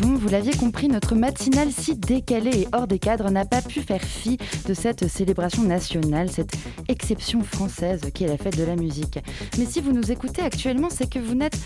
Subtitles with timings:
[0.00, 3.80] Bon, vous l'aviez compris, notre matinale si décalée et hors des cadres n'a pas pu
[3.80, 6.54] faire fi de cette célébration nationale, cette
[6.88, 9.20] exception française qui est la fête de la musique.
[9.56, 11.58] Mais si vous nous écoutez actuellement, c'est que vous n'êtes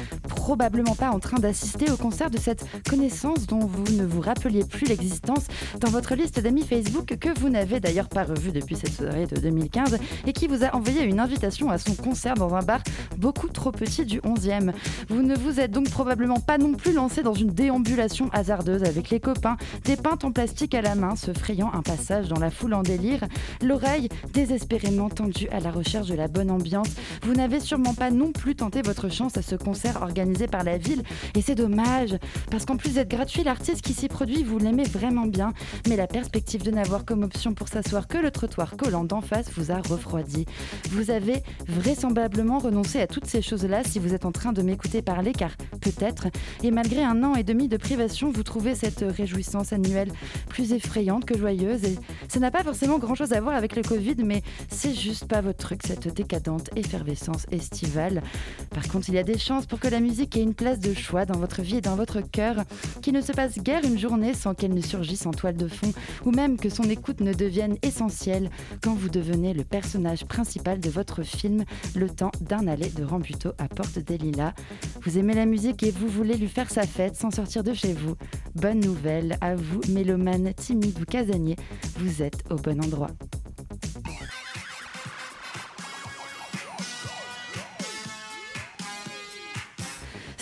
[0.48, 4.64] probablement pas en train d'assister au concert de cette connaissance dont vous ne vous rappeliez
[4.64, 5.44] plus l'existence
[5.78, 9.38] dans votre liste d'amis Facebook que vous n'avez d'ailleurs pas revu depuis cette soirée de
[9.38, 12.80] 2015 et qui vous a envoyé une invitation à son concert dans un bar
[13.18, 14.72] beaucoup trop petit du 11e.
[15.10, 19.10] Vous ne vous êtes donc probablement pas non plus lancé dans une déambulation hasardeuse avec
[19.10, 22.50] les copains, des pintes en plastique à la main, se frayant un passage dans la
[22.50, 23.20] foule en délire,
[23.62, 26.88] l'oreille désespérément tendue à la recherche de la bonne ambiance.
[27.20, 30.78] Vous n'avez sûrement pas non plus tenté votre chance à ce concert organisé par la
[30.78, 31.02] ville,
[31.34, 32.16] et c'est dommage,
[32.50, 35.52] parce qu'en plus d'être gratuit, l'artiste qui s'y produit, vous l'aimez vraiment bien,
[35.88, 39.50] mais la perspective de n'avoir comme option pour s'asseoir que le trottoir collant d'en face
[39.56, 40.46] vous a refroidi.
[40.90, 45.02] Vous avez vraisemblablement renoncé à toutes ces choses-là si vous êtes en train de m'écouter
[45.02, 46.28] parler, car peut-être,
[46.62, 50.12] et malgré un an et demi de privation, vous trouvez cette réjouissance annuelle
[50.48, 51.84] plus effrayante que joyeuse.
[51.84, 51.98] Et
[52.28, 55.58] ça n'a pas forcément grand-chose à voir avec le Covid, mais c'est juste pas votre
[55.58, 58.22] truc, cette décadente effervescence estivale.
[58.70, 60.94] Par contre, il y a des chances pour que la musique ait une place de
[60.94, 62.56] choix dans votre vie et dans votre cœur,
[63.02, 65.92] qu'il ne se passe guère une journée sans qu'elle ne surgisse en toile de fond,
[66.24, 68.50] ou même que son écoute ne devienne essentielle
[68.82, 73.50] quand vous devenez le personnage principal de votre film Le temps d'un aller de Rambuteau
[73.58, 74.54] à Porte des Lilas.
[75.02, 77.92] Vous aimez la musique et vous voulez lui faire sa fête sans sortir de chez
[77.92, 78.14] vous.
[78.54, 81.56] Bonne nouvelle à vous, mélomane timide ou casanier,
[81.96, 83.10] vous êtes au bon endroit.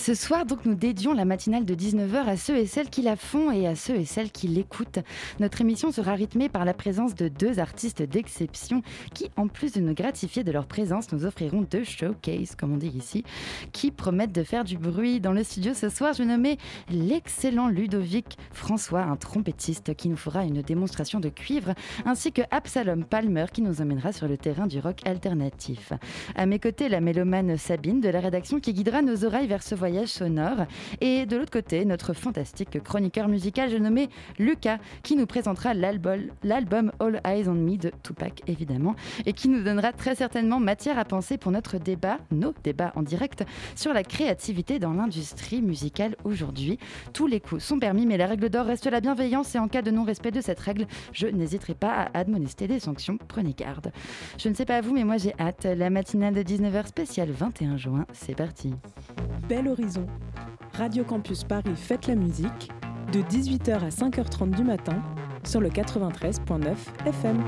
[0.07, 3.17] Ce soir, donc, nous dédions la matinale de 19h à ceux et celles qui la
[3.17, 5.01] font et à ceux et celles qui l'écoutent.
[5.41, 8.83] Notre émission sera rythmée par la présence de deux artistes d'exception
[9.15, 12.77] qui, en plus de nous gratifier de leur présence, nous offriront deux showcases, comme on
[12.77, 13.25] dit ici,
[13.73, 15.19] qui promettent de faire du bruit.
[15.19, 16.57] Dans le studio ce soir, je nommais
[16.89, 21.75] l'excellent Ludovic François, un trompettiste qui nous fera une démonstration de cuivre,
[22.05, 25.93] ainsi que Absalom Palmer qui nous emmènera sur le terrain du rock alternatif.
[26.37, 29.75] À mes côtés, la mélomane Sabine de la rédaction qui guidera nos oreilles vers ce
[29.75, 30.67] voyage sonore.
[31.01, 36.93] Et de l'autre côté, notre fantastique chroniqueur musical, je nommé Lucas, qui nous présentera l'album
[37.01, 41.05] All Eyes on Me de Tupac, évidemment, et qui nous donnera très certainement matière à
[41.05, 46.79] penser pour notre débat, nos débats en direct, sur la créativité dans l'industrie musicale aujourd'hui.
[47.13, 49.83] Tous les coups sont permis, mais la règle d'or reste la bienveillance, et en cas
[49.83, 53.19] de non-respect de cette règle, je n'hésiterai pas à admonester des sanctions.
[53.29, 53.93] Prenez garde.
[54.39, 55.65] Je ne sais pas vous, mais moi j'ai hâte.
[55.65, 58.75] La matinale de 19h spéciale 21 juin, c'est parti.
[59.49, 59.69] Belle
[60.73, 62.71] Radio Campus Paris Fête la musique,
[63.13, 65.01] de 18h à 5h30 du matin,
[65.45, 66.75] sur le 93.9
[67.07, 67.45] FM.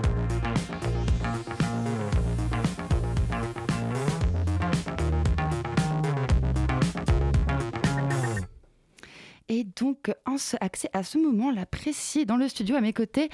[9.49, 13.31] Et donc, en accès à ce moment-là précis, dans le studio à mes côtés,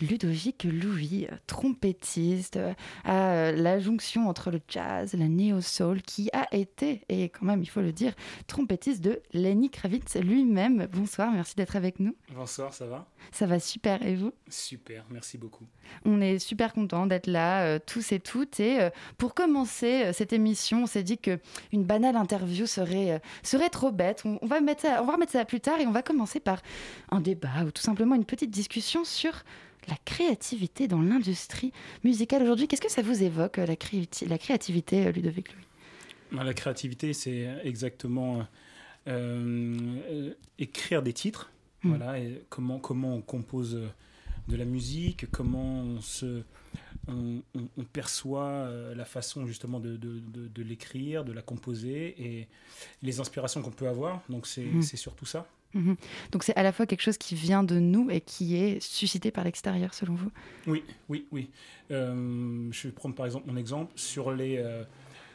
[0.00, 2.58] Ludovic Louis, trompettiste,
[3.04, 7.62] à euh, la jonction entre le jazz, la néo-soul, qui a été, et quand même
[7.62, 8.12] il faut le dire,
[8.46, 10.86] trompettiste de Lenny Kravitz lui-même.
[10.92, 12.14] Bonsoir, merci d'être avec nous.
[12.34, 13.06] Bonsoir, ça va?
[13.32, 14.32] Ça va super, et vous?
[14.48, 15.66] Super, merci beaucoup.
[16.04, 18.60] On est super content d'être là, euh, tous et toutes.
[18.60, 23.92] Et euh, pour commencer cette émission, on s'est dit qu'une banale interview serait, serait trop
[23.92, 24.24] bête.
[24.24, 26.60] On, va mettre on va remettre ça plus tard et on va commencer par
[27.10, 29.42] un débat ou tout simplement une petite discussion sur
[29.88, 31.72] la créativité dans l'industrie
[32.04, 32.68] musicale aujourd'hui.
[32.68, 35.64] Qu'est-ce que ça vous évoque, la, la créativité, euh, Ludovic Louis?
[36.32, 38.46] Bah, La créativité, c'est exactement
[39.06, 39.76] euh,
[40.10, 41.50] euh, écrire des titres.
[41.82, 41.90] Hmm.
[41.90, 43.80] Voilà, et comment, comment on compose
[44.48, 46.42] de la musique, comment on, se,
[47.08, 47.42] on,
[47.92, 52.48] perçoit la façon justement de, de, de, l'écrire, de la composer et
[53.02, 54.22] les inspirations qu'on peut avoir.
[54.28, 54.82] Donc c'est hmm.
[54.82, 55.48] surtout ça.
[55.74, 55.96] Mhm.
[56.32, 59.30] Donc c'est à la fois quelque chose qui vient de nous et qui est suscité
[59.30, 60.30] par l'extérieur, selon vous?
[60.66, 61.50] Oui, oui, oui.
[61.90, 63.92] Euh, je vais prendre par exemple mon exemple.
[63.96, 64.84] Sur les, euh,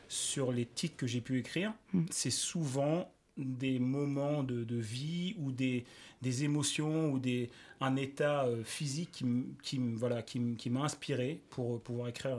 [0.08, 2.06] sur les titres que j'ai pu écrire, mhm.
[2.10, 5.86] c'est souvent des moments de, de, vie ou des,
[6.22, 7.50] des émotions ou des,
[7.80, 9.26] un état euh, physique qui,
[9.64, 12.38] qui, voilà, qui, qui m'a inspiré pour pouvoir écrire,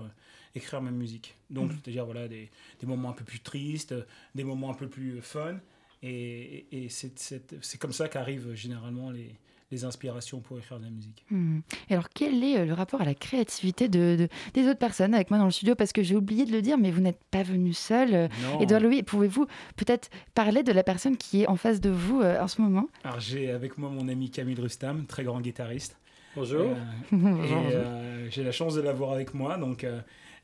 [0.54, 1.34] écrire ma musique.
[1.50, 1.78] Donc, mhm.
[1.82, 2.50] c'est-à-dire voilà, des,
[2.80, 3.94] des moments un peu plus tristes,
[4.34, 5.58] des moments un peu plus fun
[6.02, 9.34] et, c'est comme ça qu'arrivent généralement les,
[9.70, 11.24] les inspirations pour écrire de la musique.
[11.30, 11.60] Hmm.
[11.88, 15.38] Et alors, quel est le rapport à la créativité de, des autres personnes avec moi
[15.38, 15.74] dans le studio?
[15.74, 18.28] Parce que j'ai oublié de le dire, mais vous n'êtes pas venu seul.
[18.60, 19.46] Edouard Louis, pouvez-vous
[19.76, 22.88] peut-être parler de la personne qui est en face de vous en ce moment?
[23.04, 25.98] Alors, j'ai avec moi mon ami Camille Rustam, très grand guitariste.
[26.34, 26.70] Bonjour.
[27.12, 29.86] et j'ai la chance de l'avoir avec moi, donc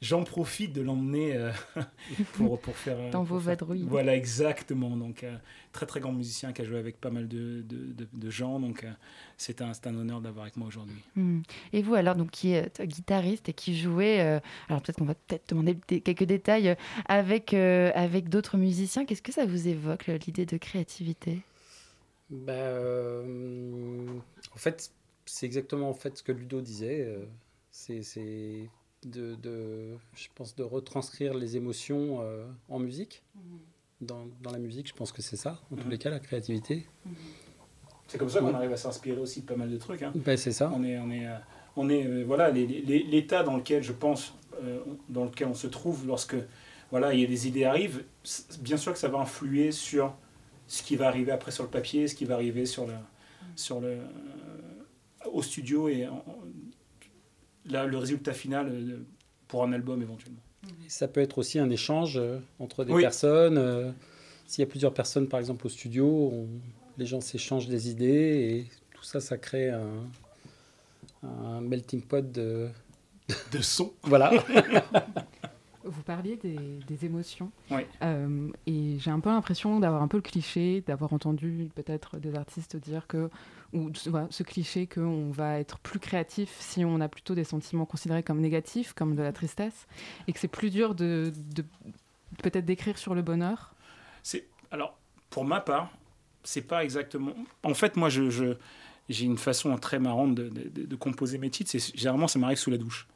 [0.01, 1.51] j'en profite de l'emmener euh,
[2.35, 3.11] pour, pour faire.
[3.11, 3.85] Dans vos vadrouilles.
[3.89, 4.97] Voilà, exactement.
[4.97, 5.37] Donc, euh,
[5.73, 8.61] très très grand musicien qui a joué avec pas mal de, de, de, gens.
[8.61, 8.93] Donc, euh,
[9.37, 11.03] c'est un, un honneur d'avoir avec moi aujourd'hui.
[11.17, 11.41] Hmm.
[11.73, 14.21] Et vous, alors, donc, qui est guitariste et qui jouait,
[14.69, 19.47] alors peut-être qu'on va peut-être demander quelques détails, avec, avec d'autres musiciens, qu'est-ce que ça
[19.47, 21.41] vous évoque, l'idée de créativité?
[22.31, 22.53] Bah,
[23.25, 24.93] En fait,
[25.25, 27.09] c'est exactement en fait ce que Ludo disait.
[27.71, 28.03] c'est
[29.05, 33.23] de, de, je pense, de retranscrire les émotions euh, en musique.
[33.35, 33.59] Mhm.
[34.01, 35.91] Dans, dans, la musique, je pense que c'est ça, en tous mhm.
[35.91, 36.87] les cas, la créativité.
[38.07, 40.03] C'est comme ça qu'on arrive à s'inspirer aussi de pas mal de trucs.
[40.03, 40.13] Hein.
[40.15, 40.71] Ben, c'est ça.
[40.75, 41.37] On est, on est, euh,
[41.77, 44.35] on est euh, voilà, l'état dans lequel je pense,
[45.09, 46.37] dans lequel on se trouve lorsque
[46.91, 48.05] voilà, il y a des idées arrivent,
[48.61, 50.15] bien sûr que ça va influer sur
[50.69, 52.95] ce qui va arriver après sur le papier, ce qui va arriver sur le,
[53.57, 53.99] sur le,
[55.33, 56.09] au studio et
[57.69, 58.97] le résultat final euh,
[59.47, 60.41] pour un album éventuellement.
[60.89, 63.59] Ça peut être aussi un échange euh, entre des personnes.
[63.59, 63.91] Euh,
[64.47, 66.33] s'il y a plusieurs personnes, par exemple, au studio,
[66.97, 70.05] les gens s'échangent des idées et tout ça, ça crée un,
[71.23, 72.69] un melting pot de,
[73.53, 73.93] de son.
[74.03, 74.33] voilà.
[75.89, 77.51] Vous parliez des, émotions.
[77.71, 77.83] Oui.
[78.67, 82.77] et j'ai un peu l'impression d'avoir un peu le cliché, d'avoir entendu peut-être des artistes
[82.77, 83.31] dire que
[83.73, 88.23] ou ce cliché qu'on va être plus créatif si on a plutôt des sentiments considérés
[88.23, 89.87] comme négatifs, comme de la tristesse,
[90.27, 91.33] et que c'est plus dur de,
[92.43, 93.75] peut-être d'écrire sur le bonheur
[94.23, 94.99] C'est alors
[95.31, 95.91] pour ma part,
[96.43, 97.35] c'est pas exactement.
[97.63, 98.57] En fait, moi, je,
[99.09, 101.71] j'ai une façon très marrante de, composer mes titres.
[101.71, 103.07] C'est généralement ça m'arrive sous la douche.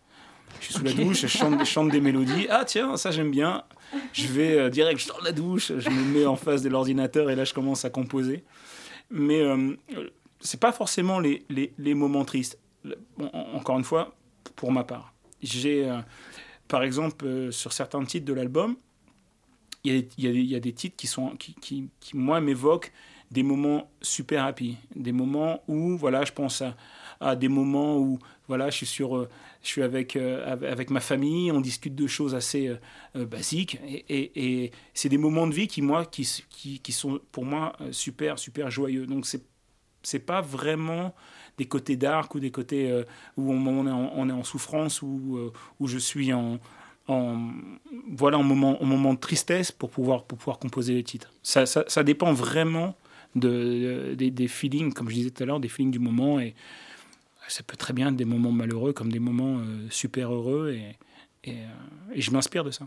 [0.61, 2.47] Je suis sous la douche, je chante, chante, des mélodies.
[2.49, 3.65] Ah tiens, ça j'aime bien.
[4.13, 7.31] Je vais euh, direct, je sors la douche, je me mets en face de l'ordinateur
[7.31, 8.45] et là je commence à composer.
[9.11, 9.77] Mais euh,
[10.41, 12.59] c'est pas forcément les, les, les, moments tristes.
[13.55, 14.15] encore une fois,
[14.57, 15.13] pour ma part.
[15.43, 16.01] J'ai, euh,
[16.69, 18.77] par exemple, euh, sur certains titres de l'album,
[19.85, 22.93] il y, y, y, a des titres qui, sont, qui, qui, qui moi, m'évoquent
[23.31, 24.77] des moments super happy.
[24.95, 26.77] Des moments où, voilà, je pense à,
[27.21, 29.29] à des moments où, voilà, je suis, sur,
[29.63, 32.75] je suis avec, avec ma famille, on discute de choses assez
[33.15, 33.79] basiques.
[33.87, 37.77] Et, et, et c'est des moments de vie qui, moi, qui, qui, sont pour moi
[37.93, 39.07] super, super joyeux.
[39.07, 39.45] Donc, c'est
[40.03, 41.15] c'est pas vraiment
[41.59, 43.05] des côtés dark ou des côtés euh,
[43.37, 46.59] où on, est en, en, souffrance ou euh, où je suis en,
[47.09, 47.51] en
[48.09, 51.33] voilà un moment, un moment de tristesse pour pouvoir, pour pouvoir composer les titres.
[51.43, 52.97] Ça, ça, dépend vraiment
[53.35, 56.41] de, des, feelings, comme je disais tout à l'heure, des feelings du moment.
[56.41, 56.55] Et
[57.49, 60.77] ça peut très bien être des moments malheureux comme des moments euh, super heureux.
[61.45, 61.55] Et,
[62.15, 62.87] et je m'inspire de ça.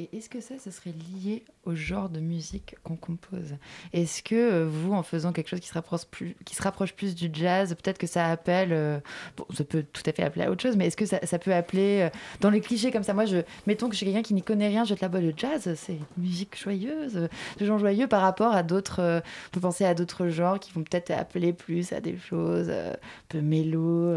[0.00, 3.56] Et est-ce que ça, ce serait lié au genre de musique qu'on compose?
[3.92, 6.94] Est-ce que euh, vous, en faisant quelque chose qui se rapproche plus, qui se rapproche
[6.94, 8.98] plus du jazz, peut-être que ça appelle, euh,
[9.36, 11.52] bon, ça peut tout à fait appeler à autre chose, mais est-ce que ça, peut
[11.52, 14.32] appeler, euh, dans les clichés comme ça, moi, je, mettons que je suis quelqu'un qui
[14.32, 17.76] n'y connaît rien, je te la bois le jazz, c'est une musique joyeuse, de gens
[17.76, 21.52] joyeux par rapport à d'autres, on peut penser à d'autres genres qui vont peut-être appeler
[21.52, 22.96] plus à des choses un
[23.28, 24.14] peu mélo.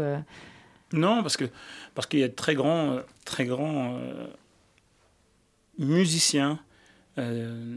[0.94, 1.36] Non, parce
[1.94, 3.98] parce qu'il y a de très grands, très grands
[5.78, 6.58] musiciens
[7.18, 7.76] euh,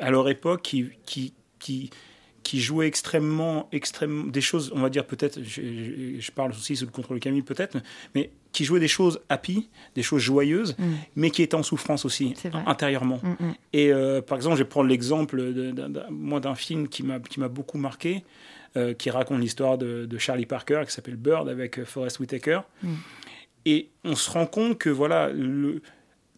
[0.00, 1.90] à leur époque qui, qui, qui,
[2.42, 6.90] qui jouaient extrêmement, extrêmement des choses, on va dire peut-être, je, parle aussi sous le
[6.90, 7.76] contrôle de Camille peut-être,
[8.14, 10.84] mais qui jouaient des choses happy, des choses joyeuses, mm.
[11.16, 12.32] mais qui étaient en souffrance aussi
[12.66, 13.20] intérieurement.
[13.22, 13.54] Mm, mm.
[13.74, 15.42] Et euh, par exemple, je vais prendre l'exemple
[16.10, 18.24] moi d'un film qui m'a qui m'a beaucoup marqué,
[18.76, 22.60] euh, qui raconte l'histoire de, de, Charlie Parker, qui s'appelle Bird avec Forrest Whitaker.
[23.66, 25.82] Et on se rend compte que voilà le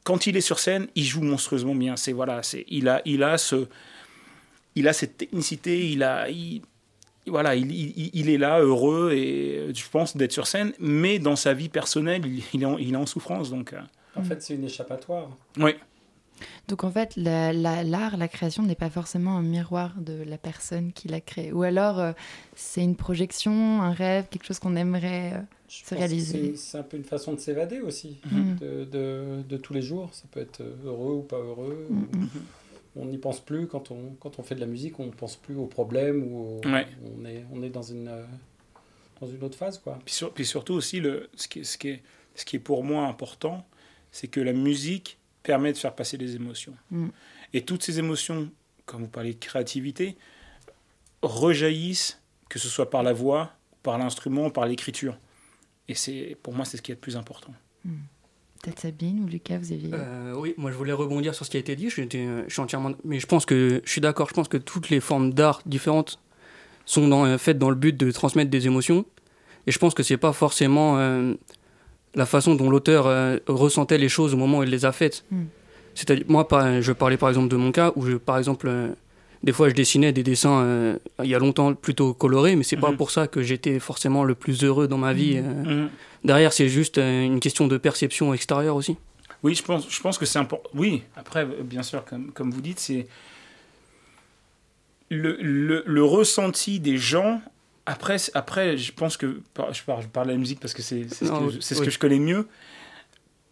[0.04, 1.96] quand il est sur scène, il joue monstrueusement bien.
[1.96, 3.66] C'est voilà, c'est il a il a ce
[4.74, 6.26] il a cette technicité, il a
[7.26, 7.70] voilà, il,
[8.14, 12.22] il, est là heureux et je pense d'être sur scène, mais dans sa vie personnelle,
[12.54, 13.72] il, est, en, il est en souffrance donc.
[13.72, 13.80] Euh.
[14.16, 15.28] En fait, c'est une échappatoire.
[15.58, 15.72] Oui.
[16.68, 20.92] Donc en fait, l'art, la, la, création n'est pas forcément un miroir de la personne
[20.92, 21.52] qui l'a créé.
[21.52, 22.12] Ou alors, euh,
[22.54, 26.54] c'est une projection, un rêve, quelque chose qu'on aimerait euh, se réaliser.
[26.56, 28.56] C'est un peu une façon de s'évader aussi, mhm.
[28.56, 30.10] de, de, de, tous les jours.
[30.12, 31.86] Ça peut être heureux ou pas heureux.
[31.90, 32.28] Mhm.
[32.96, 35.36] On n'y pense plus quand on, quand on fait de la musique, on ne pense
[35.36, 38.24] plus aux problèmes ou on, est, on est dans une, euh,
[39.20, 39.78] dans une autre phase.
[39.78, 39.98] Quoi.
[40.04, 42.02] Puis, puis surtout aussi, le, ce, qui ce, qui est,
[42.34, 43.64] ce qui est pour moi important,
[44.10, 46.74] c'est que la musique permet de faire passer les émotions.
[46.90, 47.08] Mm.
[47.52, 48.50] Et toutes ces émotions,
[48.86, 50.16] quand vous parlez de créativité,
[51.22, 55.16] rejaillissent que ce soit par la voix, par l'instrument, par l'écriture.
[55.88, 57.52] Et c'est pour moi, c'est ce qui est le plus important.
[57.84, 57.94] Hmm.
[58.62, 59.90] Peut-être Sabine ou Lucas, vous aviez.
[59.92, 61.88] Euh, oui, moi je voulais rebondir sur ce qui a été dit.
[61.88, 62.92] Je, je suis entièrement.
[63.04, 64.28] Mais je pense que je suis d'accord.
[64.28, 66.20] Je pense que toutes les formes d'art différentes
[66.84, 69.06] sont dans, faites dans le but de transmettre des émotions.
[69.66, 71.34] Et je pense que c'est pas forcément euh,
[72.14, 75.24] la façon dont l'auteur euh, ressentait les choses au moment où il les a faites.
[75.30, 75.44] Hmm.
[75.94, 76.46] C'est-à-dire, moi,
[76.80, 78.70] je parlais par exemple de mon cas où, je, par exemple,
[79.42, 82.92] des fois je dessinais des dessins il y a longtemps plutôt colorés, mais c'est pas
[82.92, 82.96] hmm.
[82.96, 85.40] pour ça que j'étais forcément le plus heureux dans ma vie.
[85.40, 85.88] Hmm.
[86.24, 88.96] Derrière, c'est juste une question de perception extérieure aussi.
[89.42, 90.68] Oui, je pense, je pense que c'est important.
[90.74, 93.06] Oui, après, bien sûr, comme, comme vous dites, c'est
[95.08, 97.40] le, le, le, ressenti des gens.
[97.86, 99.40] Après, après, je pense que.
[99.72, 101.98] Je parle, je parle de la musique parce que c'est ce, que, ce que je
[101.98, 102.48] connais mieux.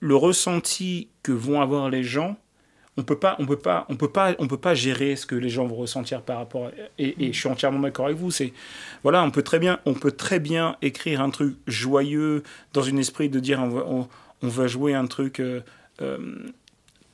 [0.00, 2.36] Le ressenti que vont avoir les gens,
[2.98, 5.36] on peut pas on peut pas on peut pas on peut pas gérer ce que
[5.36, 8.32] les gens vont ressentir par rapport à, et, et, je suis entièrement d'accord avec vous
[8.32, 8.52] c'est
[9.04, 12.42] voilà on peut très bien on peut très bien écrire un truc joyeux
[12.72, 15.60] dans un esprit de dire on va, on, va jouer un truc euh,
[16.02, 16.18] euh,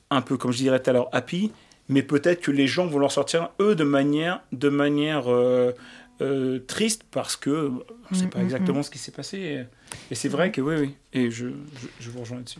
[0.09, 1.51] un peu comme je dirais tout à l'heure happy
[1.87, 5.71] mais peut-être que les gens vont leur sortir eux de manière de manière euh,
[6.67, 7.71] triste parce que
[8.11, 8.83] c'est pas mm, mm, exactement mm.
[8.83, 9.65] ce qui s'est passé
[10.11, 11.47] et c'est vrai que oui, oui, et je,
[11.99, 12.59] je, vous rejoins là-dessus.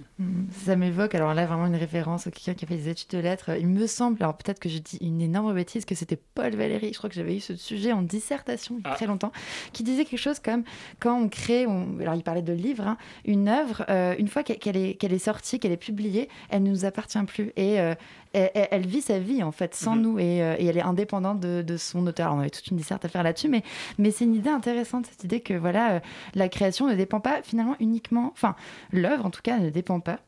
[0.66, 3.18] Ça m'évoque, alors là, vraiment une référence à quelqu'un qui a fait des études de
[3.20, 3.52] lettres.
[3.60, 6.92] Il me semble, alors peut-être que je dis une énorme bêtise, que c'était Paul Valéry,
[6.94, 8.96] je crois que j'avais eu ce sujet en dissertation il y a ah.
[8.96, 9.32] très longtemps,
[9.74, 10.64] qui disait quelque chose comme
[11.00, 14.44] quand on crée, on, alors il parlait de livre, hein, une œuvre, euh, une fois
[14.44, 17.52] qu'elle est, qu'elle est sortie, qu'elle est publiée, elle ne nous appartient plus.
[17.56, 17.94] Et euh,
[18.36, 20.02] elle, vit sa vie en fait sans mhm.
[20.02, 22.28] nous et, euh, et, elle est indépendante de, de son auteur.
[22.28, 23.64] Alors, on avait toute une disserte à faire là-dessus, mais,
[23.98, 26.02] mais c'est une idée intéressante, cette idée que voilà,
[26.34, 28.56] la création ne dépend pas finalement uniquement, enfin,
[28.92, 30.20] l'œuvre en tout cas ne dépend pas.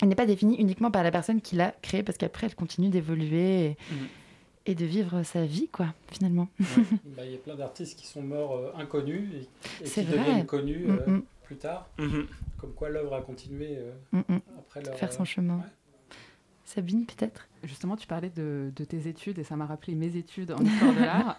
[0.00, 2.88] Elle n'est pas définie uniquement par la personne qui l'a créée, parce qu'après elle continue
[2.88, 3.76] d'évoluer
[4.66, 6.48] et, de vivre sa vie, quoi, finalement.
[6.58, 9.30] Bah, il y a plein d'artistes qui sont morts euh, inconnus
[9.80, 11.22] et, qui deviennent connus mm, euh, mm.
[11.42, 11.88] plus tard.
[11.98, 12.26] Mm-hmm.
[12.58, 14.94] Comme quoi l'œuvre a continué euh, mm, après leur.
[14.94, 15.62] Faire son chemin.
[16.68, 17.48] Sabine, peut-être?
[17.64, 20.92] Justement, tu parlais de, de, tes études et ça m'a rappelé mes études en histoire
[20.92, 21.36] de l'art.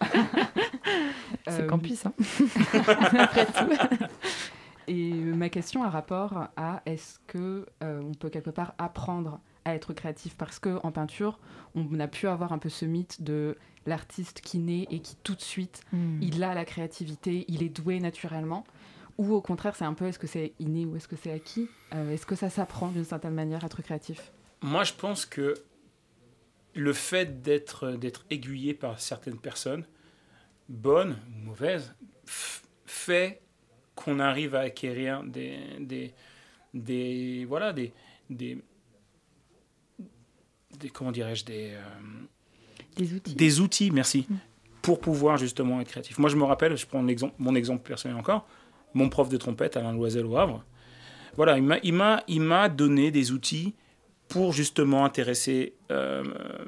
[1.48, 2.12] C'est campus, hein
[3.18, 4.06] Après tout.
[4.88, 9.76] Et ma question a rapport à est-ce que euh, on peut quelque part apprendre à
[9.76, 11.38] être créatif parce que en peinture,
[11.76, 13.56] on a pu avoir un peu ce mythe de
[13.86, 16.20] l'artiste qui naît et qui tout de suite hmm.
[16.20, 18.64] il a la créativité, il est doué naturellement.
[19.16, 21.68] Ou au contraire, c'est un peu est-ce que c'est inné ou est-ce que c'est acquis?
[21.94, 24.32] Euh, Est-ce que ça s'apprend d'une certaine manière à être créatif?
[24.62, 25.54] Moi, je pense que
[26.74, 29.84] le fait d'être d'être aiguillé par certaines personnes,
[30.68, 31.94] bonnes ou mauvaises,
[32.86, 33.40] fait
[33.94, 36.14] qu'on arrive à acquérir des, des,
[36.74, 37.92] des voilà, des,
[38.28, 38.58] des,
[40.78, 41.80] des comment dirais-je, des, euh,
[42.96, 43.34] des outils.
[43.34, 44.36] Des outils, merci, mm.
[44.82, 46.18] pour pouvoir justement être créatif.
[46.18, 48.46] Moi, je me rappelle, je prends exemple, mon exemple personnel encore,
[48.94, 50.64] mon prof de trompette, Alain Loisel au Havre,
[51.36, 53.74] voilà, il m'a donné des outils
[54.30, 56.22] pour justement intéresser, euh,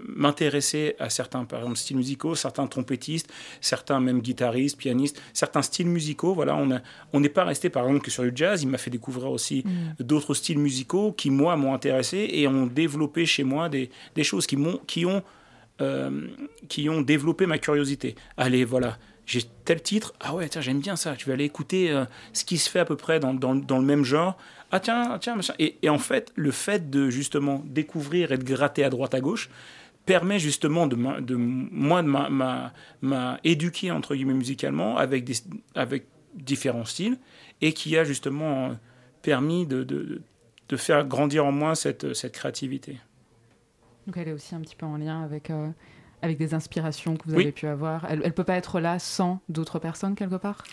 [0.05, 5.87] m'intéresser à certains, par exemple, styles musicaux, certains trompettistes, certains même guitaristes, pianistes, certains styles
[5.87, 6.35] musicaux.
[6.35, 8.65] Voilà, on n'est on pas resté par exemple que sur le jazz.
[8.65, 10.03] Il m'a fait découvrir aussi mm.
[10.03, 14.49] d'autres styles musicaux qui moi m'ont intéressé et ont développé chez moi des, des choses
[14.49, 15.23] qui m'ont, qui ont,
[15.81, 16.27] euh,
[16.69, 18.17] qui ont développé ma curiosité.
[18.37, 18.99] Allez, voilà.
[19.33, 21.17] J'ai tel titre, ah ouais, tiens, j'aime bien ça.
[21.17, 23.85] Tu vas aller écouter euh, ce qui se fait à peu près dans, dans, le
[23.85, 24.37] même genre
[24.71, 25.55] ah tiens, tiens, machin.
[25.59, 29.49] Et, en fait, le fait de justement découvrir et de gratter à droite à gauche
[30.05, 35.31] permet justement de, de moi de m'a éduqué entre guillemets musicalement avec,
[35.75, 37.17] avec différents styles
[37.63, 38.77] et qui a justement
[39.23, 40.21] permis de, de,
[40.69, 42.99] de faire grandir en moi cette, cette créativité.
[44.07, 45.71] Donc elle est aussi un petit peu en lien avec, euh,
[46.23, 48.07] avec des inspirations que vous avez pu avoir.
[48.09, 50.65] Elle ne peut pas être là sans d'autres personnes quelque part?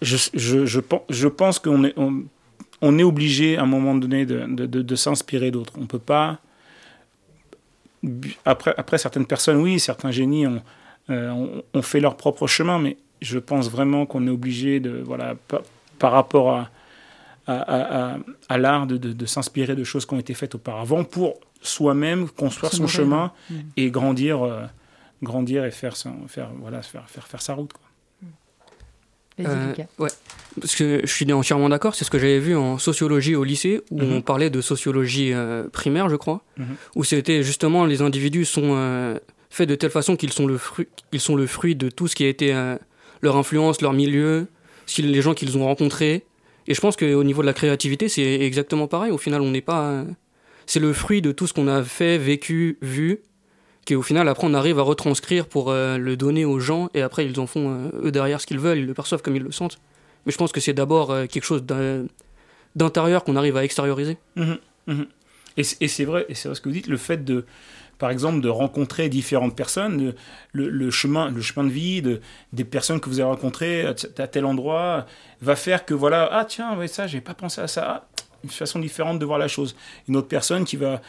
[0.00, 1.94] Je, je, je, je pense qu'on est
[2.80, 5.72] on est obligé à un moment donné de, de, s'inspirer d'autres.
[5.78, 6.38] On peut pas.
[8.44, 10.62] Après, après, certaines personnes, oui, certains génies ont,
[11.10, 15.34] euh, fait leur propre chemin, mais je pense vraiment qu'on est obligé de, voilà,
[15.98, 16.70] par, rapport à,
[17.48, 18.18] à,
[18.48, 22.86] à, l'art, de, s'inspirer de choses qui ont été faites auparavant pour soi-même construire son
[22.86, 23.54] chemin mmh.
[23.76, 24.64] et grandir, euh,
[25.22, 25.96] grandir et faire,
[26.28, 27.72] faire, voilà, faire, faire, faire sa route.
[27.72, 27.88] Quoi.
[29.46, 30.10] Euh, ouais,
[30.60, 31.94] parce que je suis entièrement d'accord.
[31.94, 34.12] C'est ce que j'avais vu en sociologie au lycée, où mhm.
[34.14, 36.66] on parlait de sociologie euh, primaire, je crois, mhm.
[36.96, 39.18] où c'était justement les individus sont euh,
[39.50, 42.16] faits de telle façon qu'ils sont le fruit, ils sont le fruit de tout ce
[42.16, 42.52] qui a été
[43.22, 44.46] leur influence, leur milieu,
[44.98, 46.24] les gens qu'ils ont rencontrés.
[46.66, 49.10] Et je pense qu'au niveau de la créativité, c'est exactement pareil.
[49.10, 50.04] Au final, on n'est pas,
[50.68, 53.22] c'est le fruit de tout ce qu'on a fait, vécu, vu,
[53.86, 57.40] qu'au final, après, on arrive à retranscrire pour le donner aux gens, et après, ils
[57.40, 59.78] en font, eux, derrière ce qu'ils veulent, ils le perçoivent comme ils le sentent.
[60.26, 61.64] Mais je pense que c'est d'abord quelque chose
[62.76, 64.18] d'intérieur qu'on arrive à extérioriser.
[64.36, 64.52] Mmh
[64.86, 65.02] mmh
[65.56, 67.44] et c'est vrai, et c'est vrai ce que vous dites, le fait de,
[67.98, 70.14] par exemple, de rencontrer différentes personnes,
[70.52, 72.20] le, chemin, le chemin de vie de,
[72.52, 73.94] des personnes que vous avez rencontrées à,
[74.28, 75.06] tel endroit
[75.40, 78.06] va faire que voilà, ah tiens, ouais, ça, j'ai pas pensé à ça, ah,
[78.44, 79.76] une façon différente de voir la chose.
[80.08, 81.00] Une autre personne qui va.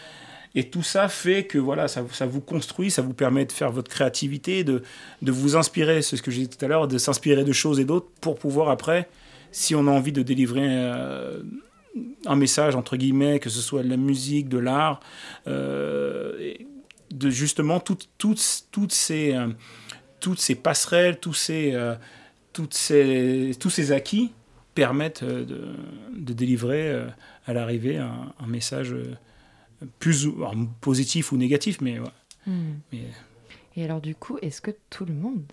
[0.56, 3.72] Et tout ça fait que voilà, ça, ça vous construit, ça vous permet de faire
[3.72, 4.82] votre créativité, de,
[5.22, 7.80] de vous inspirer, c'est ce que j'ai dit tout à l'heure, de s'inspirer de choses
[7.80, 9.08] et d'autres pour pouvoir après,
[9.52, 10.68] si on a envie de délivrer.
[10.68, 11.42] Euh,
[12.28, 15.00] un message entre guillemets, que ce soit de la musique, de l'art,
[15.48, 16.54] euh,
[17.12, 19.48] de justement toutes, toutes, toutes, ces, euh,
[20.20, 21.76] toutes ces passerelles, tous ces,
[22.54, 24.32] toutes ces, tous ces acquis
[24.80, 25.76] permettent euh, de,
[26.16, 27.08] de délivrer
[27.46, 28.96] à l'arrivée un, un, message
[30.00, 30.28] plus
[30.82, 31.82] positif ou négatif.
[31.82, 32.00] Mais,
[32.48, 32.80] hmm.
[32.92, 33.04] mais...
[33.76, 35.44] Et alors du coup, est-ce que tout le monde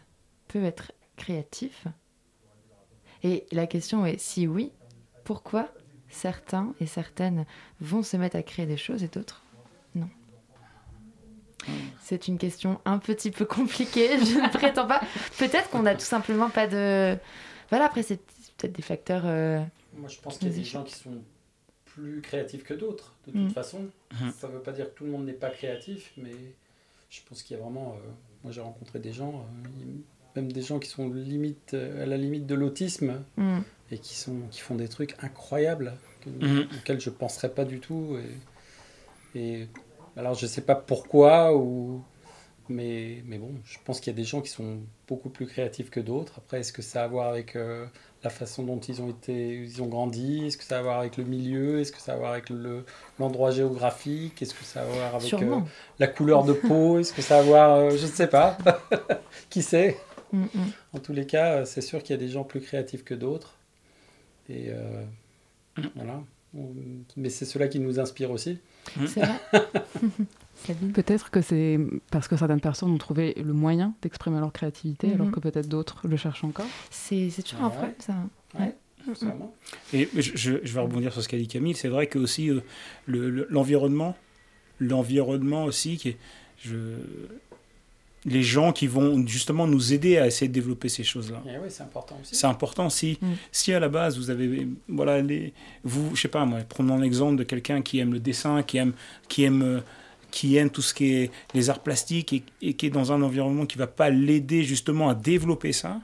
[0.49, 1.87] peut être créatif?
[3.23, 4.71] Et la question est, si oui,
[5.25, 5.69] pourquoi
[6.09, 7.45] certains et certaines
[7.81, 9.43] vont se mettre à créer des choses et d'autres
[9.95, 10.09] non?
[12.01, 15.01] C'est une question un petit peu compliquée, je ne prétends pas.
[15.39, 17.17] Peut-être qu'on n'a tout simplement pas de.
[17.71, 18.21] Voilà, après, c'est
[18.57, 19.23] peut-être des facteurs.
[19.27, 19.63] Euh,
[19.95, 21.23] Moi, je pense qu'il y a des gens qui sont
[21.85, 23.51] plus créatifs que d'autres, de toute mm.
[23.51, 23.89] façon.
[24.13, 24.31] Mm.
[24.39, 26.35] Ça ne veut pas dire que tout le monde n'est pas créatif, mais
[27.11, 27.95] je pense qu'il y a vraiment.
[27.95, 28.11] Euh,
[28.45, 29.85] moi, j'ai rencontré des gens, euh,
[30.37, 33.59] même des gens qui sont limite, à la limite de l'autisme mm.
[33.91, 35.95] et qui, sont, qui font des trucs incroyables
[36.27, 38.19] auxquels je ne penserais pas du tout.
[39.35, 39.69] Et, et
[40.17, 42.03] alors je ne sais pas pourquoi, ou...
[42.69, 45.91] mais, mais bon, je pense qu'il y a des gens qui sont beaucoup plus créatifs
[45.91, 46.35] que d'autres.
[46.39, 47.87] Après, est-ce que ça a à voir avec euh,
[48.27, 50.99] la façon dont ils ont, été, ils ont grandi Est-ce que ça a à voir
[50.99, 52.51] avec le milieu Est-ce que ça a à voir avec
[53.21, 55.61] l'endroit géographique Est-ce que ça a à voir avec euh,
[56.01, 57.77] la couleur de peau Est-ce que ça a à voir...
[57.77, 58.59] Euh, je ne sais pas.
[59.51, 59.97] qui sait?
[60.33, 60.49] Mm, mm.
[60.95, 63.55] En tous les cas, c'est sûr qu'il y a des gens plus créatifs que d'autres.
[64.49, 64.73] Et
[65.95, 66.21] voilà.
[67.17, 68.59] Mais c'est cela qui nous inspire aussi.
[69.07, 69.39] C'est vrai.
[70.95, 71.79] peut-être que c'est
[72.11, 75.33] parce que certaines personnes ont trouvé le moyen d'exprimer leur créativité, alors mhm.
[75.33, 76.67] que peut-être d'autres le cherchent encore.
[76.91, 78.15] C'est toujours un problème, ça.
[79.93, 81.75] Et je, vais rebondir sur ce qu'a dit Camille.
[81.75, 82.61] C'est vrai que aussi euh,
[83.51, 84.17] l'environnement,
[84.81, 86.17] l'environnement aussi, qui est,
[86.59, 86.77] je,
[88.25, 91.43] les gens qui vont justement nous aider à essayer de développer ces choses-là.
[91.47, 92.35] Eh oui, c'est important aussi.
[92.35, 92.91] C'est important.
[92.91, 93.27] Si, mm.
[93.53, 95.53] si à la base, vous avez, voilà, les,
[95.85, 98.93] vous, je sais pas moi, prenons l'exemple de quelqu'un qui aime le dessin, qui aime,
[99.29, 99.83] qui aime,
[100.37, 103.23] qui aime tout ce qui est les arts plastiques et, et qui est dans un
[103.23, 105.99] environnement qui va pas l'aider justement à développer ça,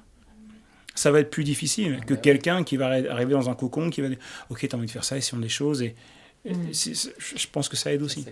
[0.95, 4.09] ça va être plus difficile que quelqu'un qui va arriver dans un cocon, qui va
[4.09, 4.17] dire,
[4.49, 5.83] ok, tu as envie de faire ça, essayons des choses.
[5.83, 5.95] Et,
[6.47, 6.73] mm.
[6.73, 8.25] je pense que ça aide aussi.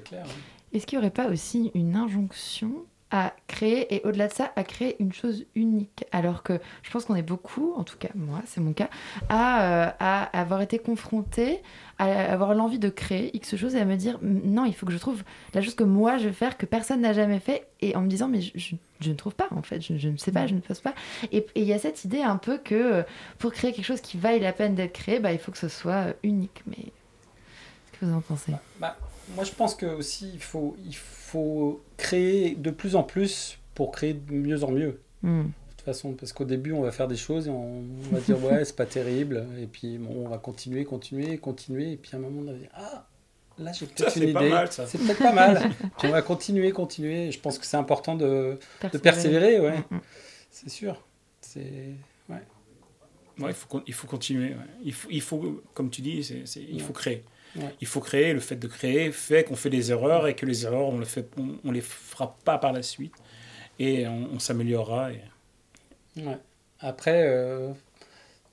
[0.73, 2.73] Est-ce qu'il n'y aurait pas aussi une injonction
[3.11, 6.05] à créer et au-delà de ça à créer une chose unique.
[6.13, 8.89] Alors que je pense qu'on est beaucoup en tout cas moi c'est mon cas
[9.29, 11.61] à, euh, à avoir été confronté
[11.99, 14.93] à avoir l'envie de créer X chose et à me dire non il faut que
[14.93, 15.23] je trouve
[15.55, 18.09] la chose que moi je vais faire que personne n'a jamais fait et en me
[18.09, 19.81] disant mais je, ne trouve pas en fait.
[19.81, 20.95] Je, ne sais pas je ne pose pas
[21.33, 23.03] et il y a cette idée un peu que euh,
[23.39, 25.69] pour créer quelque chose qui vaille la peine d'être créé bah, il faut que ce
[25.69, 26.63] soit euh, unique.
[26.67, 28.53] Mais qu'est-ce que vous en pensez?
[28.79, 28.97] Bah,
[29.35, 33.93] moi je pense que aussi il faut, il faut créer de plus en plus pour
[33.93, 35.01] créer de mieux en mieux.
[35.23, 35.43] Hmm.
[35.43, 38.43] De toute façon, parce qu'au début, on va faire des choses et on, va dire
[38.45, 39.47] ouais, c'est pas terrible.
[39.59, 41.93] Et puis, bon, on va continuer, continuer, continuer.
[41.93, 43.07] Et puis, à un moment, on va dire ah,
[43.59, 44.65] là, j'ai peut-être une idée.
[44.71, 45.71] C'est peut-être pas mal.
[45.99, 47.33] puis, on va continuer, continuer.
[47.33, 48.93] je pense que c'est important de persévérer.
[48.93, 49.79] De persévérer ouais.
[49.91, 50.01] Hmm, hmm.
[50.51, 51.03] C'est sûr.
[51.41, 51.95] C'est.
[52.29, 52.43] Ouais.
[53.39, 54.55] Ouais, il, faut, il faut continuer.
[54.85, 56.19] Il, faut, il faut, comme tu dis,
[56.57, 57.25] il faut créer.
[57.81, 58.33] Il faut créer.
[58.33, 61.29] Le fait de créer fait qu'on fait des erreurs et que les erreurs, on fait,
[61.65, 63.15] on, les fera pas par la suite.
[63.79, 65.13] Et on, s'améliorera.
[65.13, 65.21] Et...
[66.81, 67.73] Après, euh,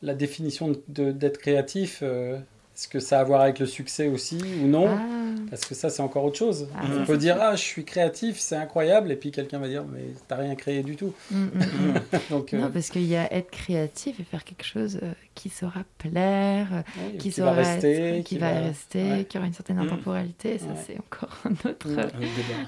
[0.01, 2.39] la définition d'être créatif, euh,
[2.77, 5.01] est-ce que ça a à voir avec le succès aussi ou non ah.
[5.49, 6.67] Parce que ça, c'est encore autre chose.
[6.75, 9.83] Ah, on peut dire, ah, je suis créatif, c'est incroyable, et puis quelqu'un va dire,
[9.83, 11.11] mais t'as rien créé du tout.
[11.31, 11.99] Mm, mm, mm.
[12.29, 15.49] Donc, non, euh, parce qu'il y a être créatif et faire quelque chose euh, qui
[15.49, 16.83] saura plaire,
[17.17, 20.59] qui, saura va rester, qui, va, rester, qui aura une certaine intemporalité.
[20.59, 21.87] Ça, c'est encore un autre,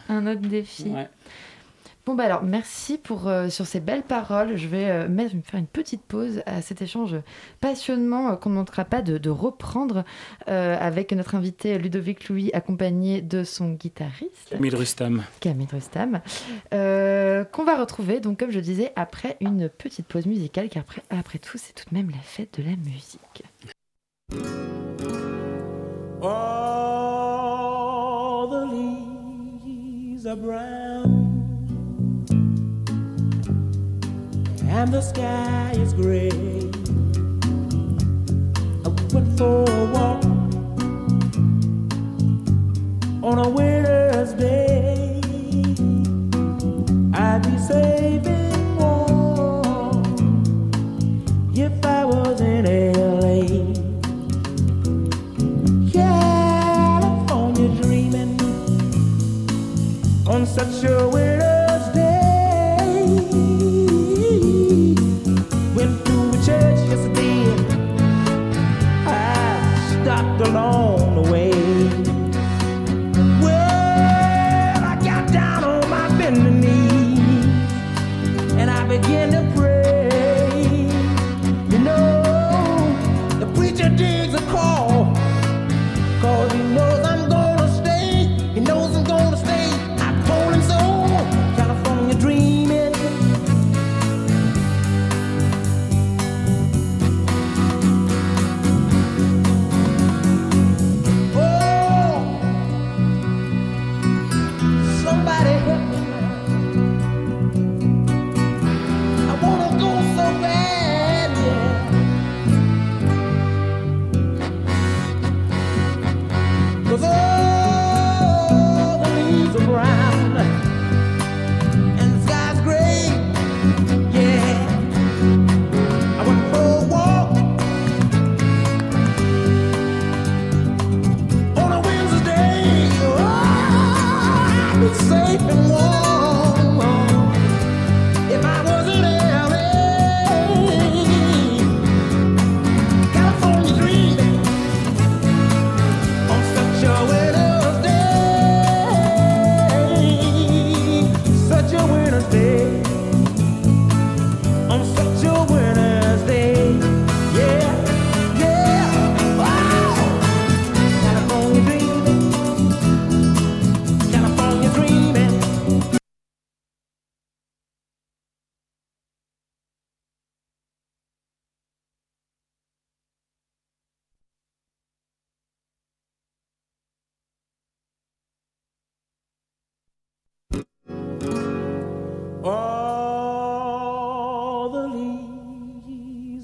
[0.09, 0.91] un autre défi.
[2.09, 4.57] Bon, bah alors, merci pour, euh, sur ces belles paroles.
[4.57, 7.15] Je vais euh, mettre, faire une petite pause à cet échange
[7.61, 10.03] passionnant euh, qu'on ne manquera pas de, reprendre
[10.47, 14.49] avec notre invité Ludovic Louis, accompagné de son guitariste.
[14.49, 15.23] Camille Rustam.
[15.39, 16.21] Camille Rustam.
[16.71, 21.37] qu'on va retrouver, donc, comme je disais, après une petite pause musicale, car après, après
[21.37, 23.43] tout, c'est tout de même la fête de la musique.
[26.23, 26.29] All
[28.49, 31.28] the leaves are brown.
[34.69, 36.29] And the sky is gray.
[38.85, 40.23] I went for a walk
[43.23, 45.21] on a winter's day.
[47.13, 50.03] I'd be saving warm
[51.55, 53.73] if I was in LA.
[55.91, 58.39] California dreaming
[60.27, 61.48] on such a winter's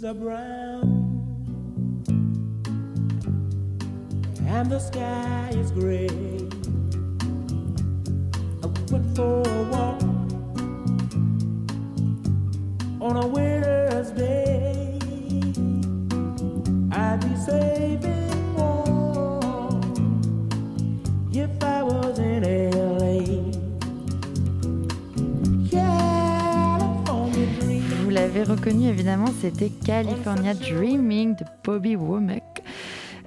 [0.05, 1.05] are brown
[4.45, 6.07] and the sky is gray.
[8.61, 10.01] I went for a walk
[13.01, 14.99] on a winter's day.
[16.91, 18.14] I'd be safe
[28.45, 32.63] reconnu évidemment, c'était California Dreaming de Bobby Womack.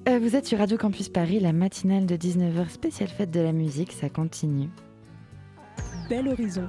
[0.09, 3.53] Euh, vous êtes sur Radio Campus Paris, la matinale de 19h spéciale fête de la
[3.53, 4.69] musique, ça continue.
[6.09, 6.69] Bel Horizon.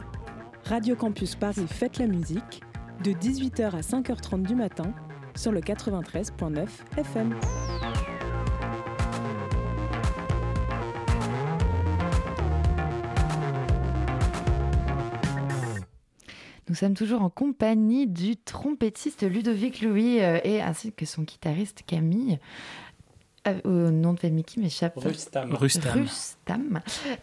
[0.65, 2.61] Radio Campus Paris fête la musique
[3.03, 4.91] de 18h à 5h30 du matin
[5.35, 7.35] sur le 93.9 FM.
[16.69, 21.83] Nous sommes toujours en compagnie du trompettiste Ludovic Louis euh, et ainsi que son guitariste
[21.85, 22.39] Camille.
[23.47, 24.97] Euh, au nom de famille qui m'échappe.
[24.97, 25.55] Rustam.
[25.55, 25.93] Rustam.
[26.01, 26.81] Rustam.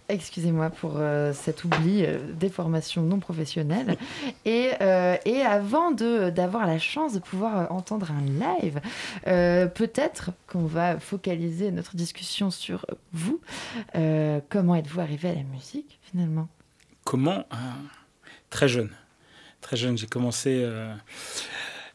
[0.08, 3.96] Excusez-moi pour euh, cet oubli euh, des formations non professionnelles.
[4.46, 8.22] Et, euh, et avant de- d'avoir la chance de pouvoir entendre un
[8.62, 8.80] live,
[9.26, 13.40] euh, peut-être qu'on va focaliser notre discussion sur vous.
[13.94, 16.48] Euh, comment êtes-vous arrivé à la musique finalement?
[17.04, 17.44] Comment
[18.48, 18.90] Très jeune.
[19.66, 20.60] Très jeune, j'ai commencé.
[20.62, 20.94] euh,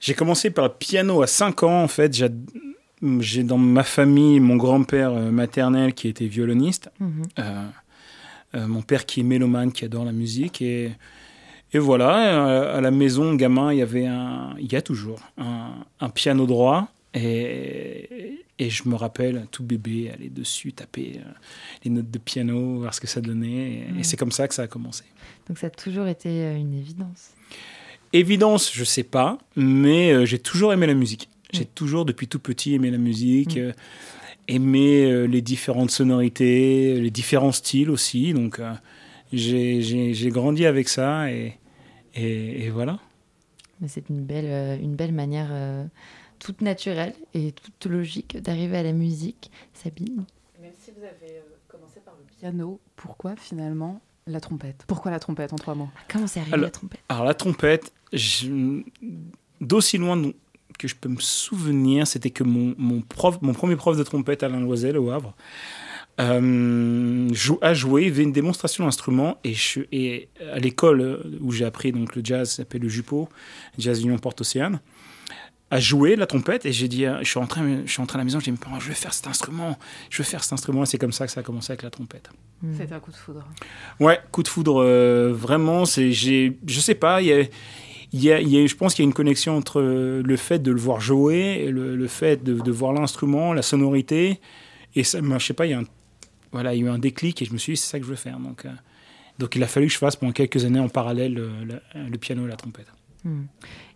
[0.02, 2.14] J'ai commencé par le piano à 5 ans, en fait.
[2.14, 7.24] J'ai- dans ma famille mon grand-père euh, maternel qui était violoniste, Mhm.
[7.40, 10.62] euh, mon père qui est mélomane, qui adore la musique.
[10.62, 10.92] Et,
[11.74, 14.54] et voilà, à la maison, gamin, il y avait un.
[14.60, 16.90] Il y a toujours un, un piano droit.
[17.14, 21.30] Et, et je me rappelle, tout bébé, aller dessus, taper euh,
[21.84, 23.72] les notes de piano, voir ce que ça donnait.
[23.72, 24.04] Et, et Mhm.
[24.04, 25.04] c'est comme ça que ça a commencé.
[25.48, 27.32] Donc ça a toujours été une évidence.
[28.14, 31.30] Évidence, je sais pas, mais euh, j'ai toujours aimé la musique.
[31.54, 31.68] J'ai Mm.
[31.76, 33.60] toujours, depuis tout petit, aimé la musique, Mm.
[33.60, 33.72] euh,
[34.48, 38.34] aimé euh, les différentes sonorités, les différents styles aussi.
[38.34, 38.74] Donc, euh,
[39.32, 41.58] j'ai- j'ai j'ai grandi avec ça et,
[42.16, 43.00] et, et voilà.
[43.80, 45.86] Mais c'est une belle, une belle manière euh,
[46.40, 49.50] toute naturelle et toute logique d'arriver à la musique.
[49.74, 50.26] Sabine?
[50.62, 54.84] Même si vous avez commencé par le piano, pourquoi finalement la trompette.
[54.88, 55.90] Pourquoi la trompette en trois mots?
[56.10, 57.00] Comment c'est arrivé Alors- la trompette?
[57.10, 58.82] Alors la trompette, je-
[59.60, 60.22] d'aussi loin
[60.80, 64.42] que je peux me souvenir, c'était que mon, mon, prof, mon premier prof de trompette,
[64.44, 65.36] Alain Loisel, au Havre,
[66.20, 71.52] euh, jou- a joué, il faisait une démonstration d'instruments et, je- et à l'école où
[71.52, 73.30] j'ai appris donc le jazz, ça s'appelle le Jupo,
[73.78, 74.80] Jazz Union Porte-Océane,
[75.72, 78.20] a joué la trompette et j'ai dit, euh, je suis rentré, je suis rentré à
[78.20, 79.80] la maison, j'ai dit, parents, je vais faire cet instrument,
[80.10, 81.90] je veux faire cet instrument et c'est comme ça que ça a commencé avec la
[81.90, 82.30] trompette.
[82.62, 82.74] Hmm.
[82.78, 83.48] C'était un coup de foudre.
[84.00, 87.40] Ouais, coup de foudre, euh, vraiment, c'est, j'ai, je sais pas, il y a,
[88.14, 90.38] il y a, il y a- je pense qu'il y a une connexion entre le
[90.38, 94.42] fait de le voir jouer, et le, le fait de, de voir l'instrument, la sonorité,
[94.96, 95.86] et ça, je sais pas, il y a un,
[96.52, 98.06] voilà, il y a eu un déclic et je me suis dit, c'est ça que
[98.06, 98.38] je veux faire.
[98.40, 98.70] Donc, euh,
[99.40, 102.50] donc il a fallu que je fasse pendant quelques années en parallèle le piano et
[102.50, 102.88] la trompette.
[103.24, 103.44] Hmm.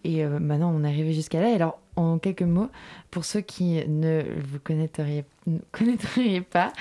[0.04, 1.54] Et euh, maintenant, on est arrivé jusqu'à là.
[1.54, 2.70] Alors, en quelques mots,
[3.12, 6.74] pour ceux qui ne vous connaîtriez, ne connaîtriez pas,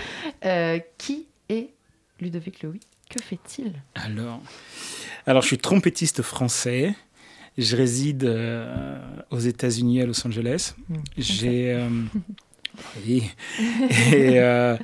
[0.44, 1.70] euh, qui est
[2.20, 3.72] Ludovic Louis Que fait-il?
[3.94, 4.40] Alors,
[5.26, 6.94] alors, je suis trompettiste français.
[7.56, 8.98] Je réside euh,
[9.30, 10.74] aux États-Unis, à Los Angeles.
[10.88, 10.94] Mm.
[11.16, 11.86] J'ai.
[13.06, 13.30] oui.
[14.12, 14.76] Et, euh,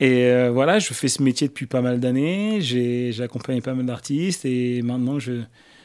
[0.00, 2.60] et euh, voilà, je fais ce métier depuis pas mal d'années.
[2.60, 5.42] J'ai accompagné pas mal d'artistes et maintenant je,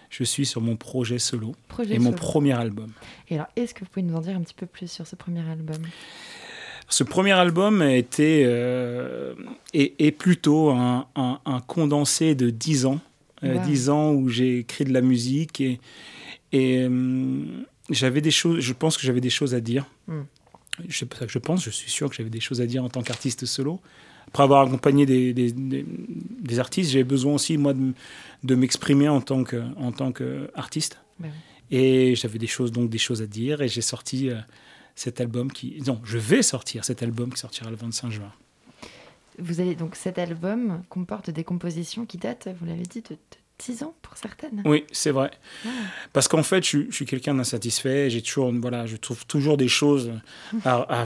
[0.09, 2.17] je suis sur mon projet solo Projet et mon solo.
[2.17, 2.91] premier album.
[3.29, 5.15] Et alors, est-ce que vous pouvez nous en dire un petit peu plus sur ce
[5.15, 5.77] premier album?
[6.89, 9.33] Ce premier album a été euh,
[9.73, 12.99] est, est plutôt un, un- un condensé de 10 ans.
[13.43, 13.65] Euh, Wow.
[13.65, 15.79] 10 ans où j'ai écrit de la musique et,
[16.53, 17.43] et euh,
[17.91, 19.85] j'avais des choses, je pense que j'avais des choses à dire.
[20.07, 20.21] Mm.
[20.87, 23.01] Je que je pense, je suis sûr que j'avais des choses à dire en tant
[23.03, 23.79] qu'artiste solo.
[24.27, 27.73] Après avoir accompagné des, des, des- des artistes, j'avais besoin aussi, moi,
[28.43, 30.99] de, m'exprimer en tant qu'artiste.
[31.19, 31.31] Ben
[31.71, 33.61] Et j'avais des choses, donc des choses à dire.
[33.61, 34.35] Et j'ai sorti euh,
[34.95, 35.81] cet album qui.
[35.87, 38.31] Non, je vais sortir cet album qui sortira le 25 juin.
[39.39, 43.17] Vous allez donc cet album comporte des compositions qui datent, vous l'avez dit, de, de
[43.65, 44.61] 10 ans pour certaines.
[44.65, 45.31] Oui, c'est vrai.
[45.65, 45.69] Ah.
[46.13, 48.09] Parce qu'en fait, je, suis- je suis quelqu'un d'insatisfait.
[48.09, 50.11] J'ai toujours, voilà, je trouve toujours des choses.
[50.63, 51.05] à- à-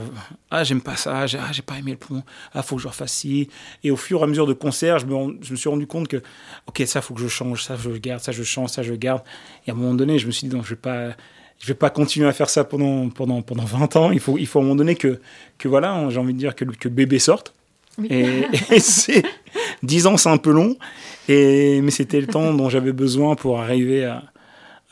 [0.50, 1.26] ah, j'aime pas ça.
[1.26, 2.22] J'ai, ah, j'ai pas aimé le pont.
[2.52, 3.48] Ah, faut que je refasse ci.
[3.82, 5.86] Et au fur et à mesure de concert, je me, rends- je me suis rendu
[5.86, 6.22] compte que,
[6.66, 7.62] ok, ça, faut que je change.
[7.64, 8.20] Ça, je garde.
[8.22, 8.68] Ça, je change.
[8.70, 9.22] Ça, je garde.
[9.66, 11.12] Et à un moment donné, je me suis dit, non, je vais pas.
[11.58, 14.10] Je vais pas continuer à faire ça pendant, pendant, pendant 20 ans.
[14.10, 15.20] Il faut, il faut à un moment donné que,
[15.58, 17.54] que voilà, j'ai envie de dire que, que le bébé sorte.
[17.98, 18.08] Oui.
[18.10, 19.22] Et, et c'est
[19.82, 20.76] 10 ans, c'est un peu long,
[21.28, 24.22] et, mais c'était le temps dont j'avais besoin pour arriver à,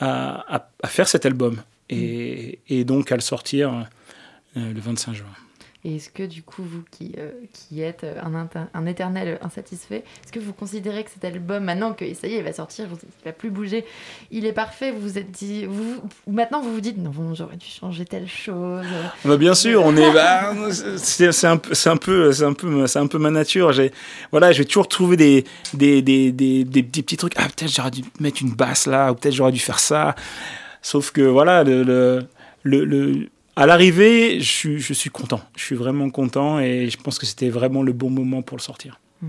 [0.00, 3.86] à, à- à faire cet album et, et donc à le sortir
[4.56, 5.26] euh, le 25 juin.
[5.82, 10.04] Et est-ce que du coup, vous qui, euh, qui êtes un, inter- un éternel insatisfait,
[10.22, 12.86] est-ce que vous considérez que cet album, maintenant que ça y est, il va sortir,
[12.86, 13.86] vous- il va plus bouger,
[14.30, 15.66] il est parfait, vous vous êtes dit,
[16.26, 18.84] maintenant vous vous dites, non, bon, j'aurais dû changer telle chose.
[19.24, 20.52] Bah, bien sûr, on est, bah,
[20.98, 22.54] c'est un un peu, un
[22.96, 23.72] un peu ma nature.
[23.72, 23.90] J'ai,
[24.30, 27.32] voilà, je vais toujours trouver des, des, des, des, des, petits trucs.
[27.36, 30.14] Ah, peut-être j'aurais dû mettre une basse là, ou peut-être j'aurais dû faire ça.
[30.82, 31.82] Sauf que voilà, le,
[32.84, 33.28] le-
[33.60, 35.40] à l'arrivée, je suis, je suis content.
[35.54, 38.62] Je suis vraiment content et je pense que c'était vraiment le bon moment pour le
[38.62, 38.98] sortir.
[39.20, 39.28] Hmm.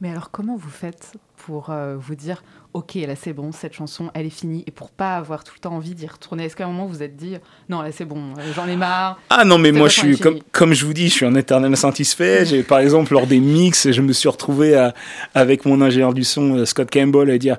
[0.00, 2.42] Mais alors, comment vous faites pour euh, vous dire,
[2.74, 5.60] ok, là c'est bon, cette chanson, elle est finie, et pour pas avoir tout le
[5.60, 7.36] temps envie d'y retourner Est-ce qu'à un moment vous vous êtes dit,
[7.68, 10.18] non, là c'est bon, euh, j'en ai marre Ah non, mais moi, je suis,
[10.52, 12.62] comme, je vous dis, je suis un éternel satisfait.
[12.62, 14.94] Par exemple, lors des mix, je me suis retrouvé à-
[15.34, 17.56] avec mon ingénieur du son, euh, Scott Campbell, à dire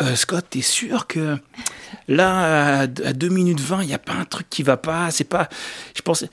[0.00, 1.36] Euh, Scott, t'es sûr que
[2.08, 5.10] là, à, à 2 minutes 20, il n'y a pas un truc qui va pas
[5.10, 5.48] C'est pas.
[5.94, 6.28] Je pensais.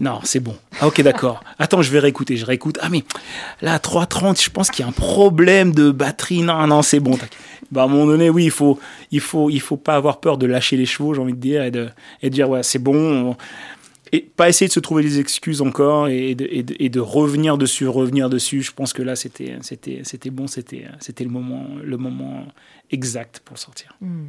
[0.00, 0.56] Non, c'est bon.
[0.80, 1.42] Ah, ok, d'accord.
[1.58, 2.36] Attends, je vais réécouter.
[2.36, 2.78] Je réécoute.
[2.80, 3.02] Ah, mais
[3.62, 6.42] là, à 3.30, je pense qu'il y a un problème de batterie.
[6.42, 7.18] Non, non, c'est bon.
[7.72, 8.78] Bah, à un moment donné, oui, il faut,
[9.10, 11.64] il faut, il faut pas avoir peur de lâcher les chevaux, j'ai envie de dire,
[11.64, 11.88] et de,
[12.22, 13.36] et de dire, ouais, c'est bon.
[14.12, 17.00] Et pas essayer de se trouver des excuses encore et de, et de- et de
[17.00, 18.62] revenir dessus, revenir dessus.
[18.62, 22.46] Je pense que là, c'était, c'était, c'était bon, c'était, c'était le moment, le moment
[22.90, 23.94] exact pour sortir.
[24.00, 24.28] Hmm.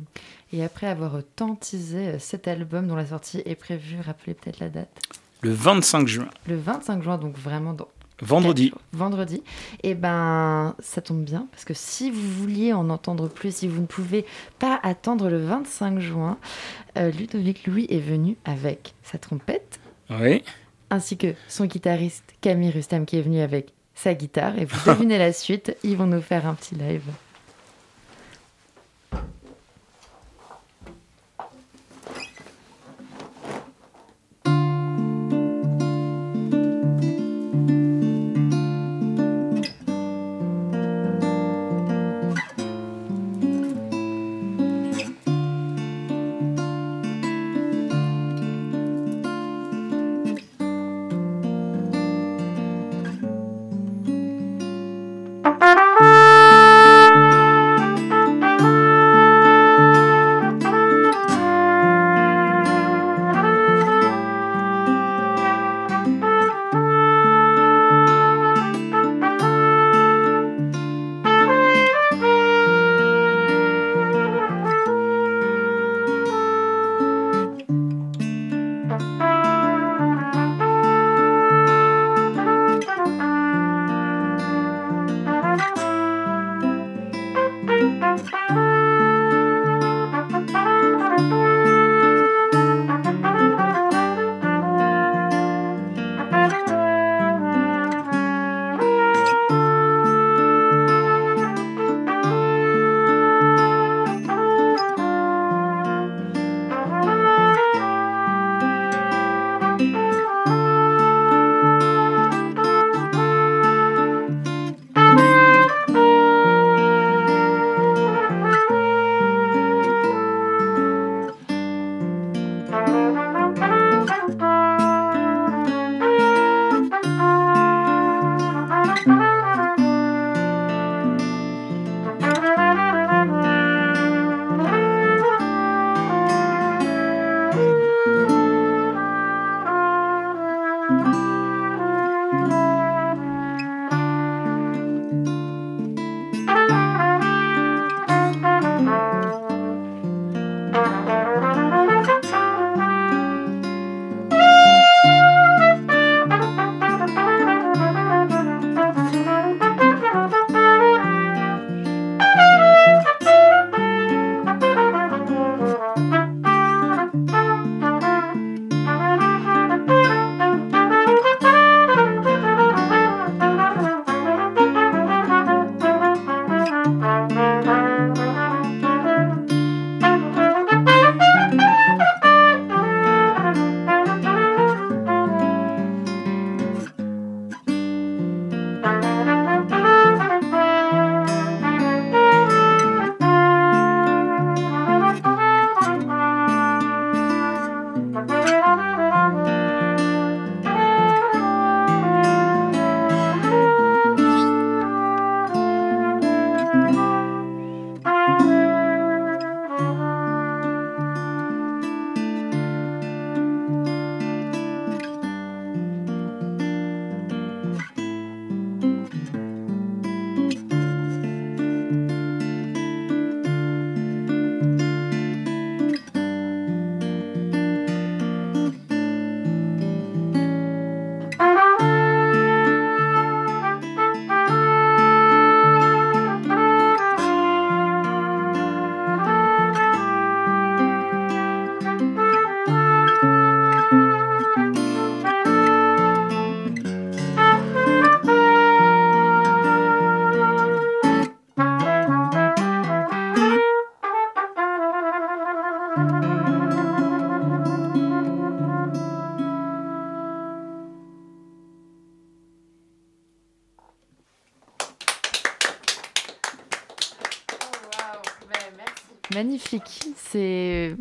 [0.51, 4.59] Et après avoir tant teasé euh, cet album dont la sortie est prévue, rappelez peut-être
[4.59, 5.01] la date,
[5.41, 7.88] Le 25 juin, le 25 juin, donc vraiment dans
[8.21, 8.73] vendredi.
[8.91, 9.43] Vendredi.
[9.83, 13.79] Et ben, ça tombe bien, parce que si vous vouliez en entendre plus, si vous
[13.81, 14.25] ne pouvez
[14.57, 16.38] pas attendre le 25 juin,
[16.97, 20.43] euh, Ludovic Louis est venu avec sa trompette, Oui.
[20.89, 24.57] ainsi que son guitariste Camille Rustam qui est venu avec sa guitare.
[24.59, 27.03] Et vous devinez la suite, ils vont nous faire un petit live.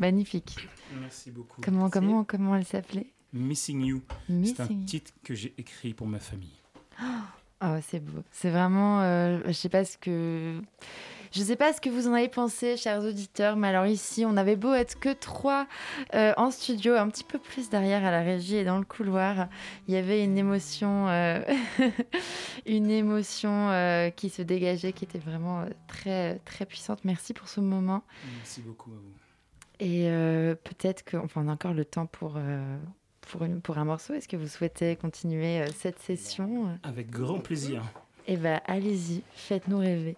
[0.08, 0.68] Magnifique.
[1.00, 1.60] Merci beaucoup.
[1.60, 3.06] Comment, comment, comment elle s'appelait?
[3.32, 4.02] Missing You.
[4.44, 6.56] C'est un titre que j'ai écrit pour ma famille.
[7.60, 8.22] Oh, c'est beau.
[8.30, 9.02] C'est vraiment.
[9.02, 10.60] euh, je sais pas ce que.
[11.30, 14.38] Je sais pas ce que vous en avez pensé, chers auditeurs, mais alors ici, on
[14.38, 15.66] avait beau être que trois
[16.14, 19.48] euh, en studio, un petit peu plus derrière à la régie et dans le couloir,
[19.86, 21.42] il y avait une émotion, euh,
[22.66, 27.00] une émotion euh, qui se dégageait, qui était vraiment très très puissante.
[27.04, 28.04] Merci pour ce moment.
[28.38, 29.27] Merci beaucoup à vous.
[29.80, 32.76] Et euh, peut-être qu'on enfin, a encore le temps pour, euh,
[33.20, 34.14] pour, une, pour un morceau.
[34.14, 36.78] Est-ce que vous souhaitez continuer euh, cette session?
[36.82, 37.82] Avec grand plaisir.
[38.26, 40.16] Eh bien, allez-y, faites-nous rêver.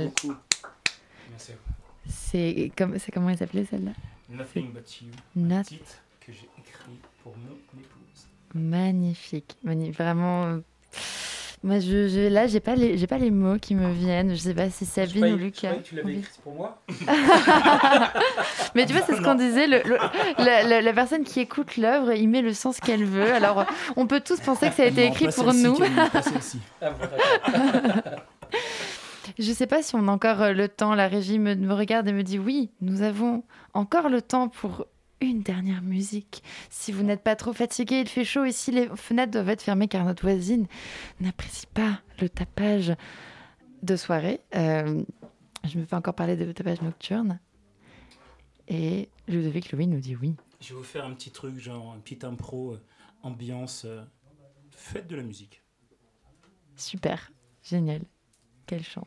[0.00, 0.12] Génial.
[0.14, 0.38] Merci beaucoup.
[1.30, 2.10] Merci à vous.
[2.10, 3.92] C'est comme, c'est comment elle s'appelait celle-là?
[4.28, 5.08] Nothing But You.
[5.34, 5.94] Not- Un titre
[6.24, 8.26] que j'ai écrit pour mon épouse.
[8.54, 9.96] Magnifique, magnifique.
[9.98, 10.44] Vraiment.
[10.46, 10.58] euh,
[11.62, 14.30] Moi, je, je- là, j'ai pas les, j'ai pas les mots qui me viennent.
[14.30, 15.74] Je sais pas si Sabine ou Lucas.
[15.74, 16.80] que tu l'avais écrit pour moi.
[18.74, 19.66] Mais tu vois, c'est ce qu'on disait.
[19.66, 19.98] Le, le-
[20.44, 23.32] la, la- la personne qui écoute l'œuvre, il met le sens qu'elle veut.
[23.32, 23.64] Alors,
[23.96, 25.74] on peut tous penser que ça a été Non, écrit pas pour nous.
[25.74, 26.60] Camille, pas celle-ci.
[29.38, 30.94] Je sais pas si on a encore euh, le temps.
[30.94, 34.86] La régie me, me regarde et me dit oui, nous avons encore le temps pour
[35.20, 36.42] une dernière musique.
[36.70, 39.88] Si vous n'êtes pas trop fatigué, il fait chaud ici, les fenêtres doivent être fermées
[39.88, 40.66] car notre voisine
[41.20, 42.94] n'apprécie pas le tapage
[43.82, 44.40] de soirée.
[44.54, 45.02] Euh,
[45.64, 47.40] je me fais encore parler de tapage nocturne.
[48.68, 50.34] Et Ludovic Louis nous dit oui.
[50.60, 52.82] Je vais vous faire un petit truc, genre un petit impro, euh,
[53.22, 54.02] ambiance, euh,
[54.70, 55.62] fête de la musique.
[56.76, 57.30] Super,
[57.62, 58.02] génial.
[58.66, 59.06] Quelle chance.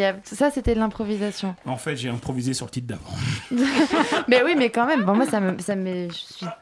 [0.00, 0.20] Incroyable.
[0.24, 1.54] Ça, c'était de l'improvisation.
[1.66, 4.24] En fait, j'ai improvisé sur le titre d'avant.
[4.28, 6.52] mais oui, mais quand même, bon, moi, ça me, ça me, je suis Non,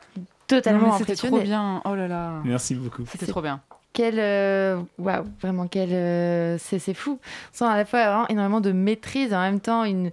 [0.47, 1.83] totalement C'était trop bien.
[1.85, 2.41] Oh là là.
[2.45, 3.05] Merci beaucoup.
[3.11, 3.61] C'était trop bien.
[3.93, 7.19] Quel, euh, waouh, vraiment, quel, euh, c'est, c'est fou.
[7.23, 10.11] On sent à la fois vraiment énormément de maîtrise, et en même temps une,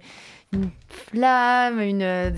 [0.52, 0.70] une
[1.10, 2.30] flamme, une, euh,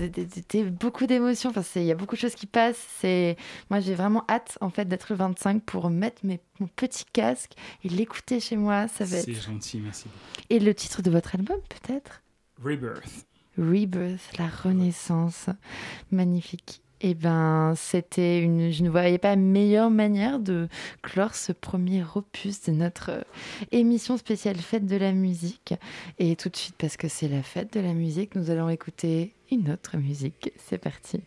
[0.71, 1.49] beaucoup d'émotions.
[1.49, 2.83] Enfin, il y a beaucoup de choses qui passent.
[2.99, 3.37] C'est,
[3.69, 7.53] moi, j'ai vraiment hâte, en fait, d'être le 25 pour mettre mes, mon petit casque
[7.83, 8.87] et l'écouter chez moi.
[8.87, 9.41] Ça va C'est être.
[9.43, 10.05] gentil, merci.
[10.49, 12.21] Et le titre de votre album, peut-être?
[12.63, 13.25] Rebirth.
[13.57, 15.47] Rebirth, la renaissance.
[16.11, 16.81] Magnifique.
[17.01, 18.71] Eh ben, c'était une.
[18.71, 20.67] Je ne voyais pas meilleure manière de
[21.01, 23.21] clore ce premier opus de notre euh,
[23.71, 25.73] émission spéciale Fête de la musique.
[26.17, 29.33] Et tout de suite, parce que c'est la fête de la musique, nous allons écouter
[29.49, 30.51] une autre musique.
[30.57, 31.21] C'est parti.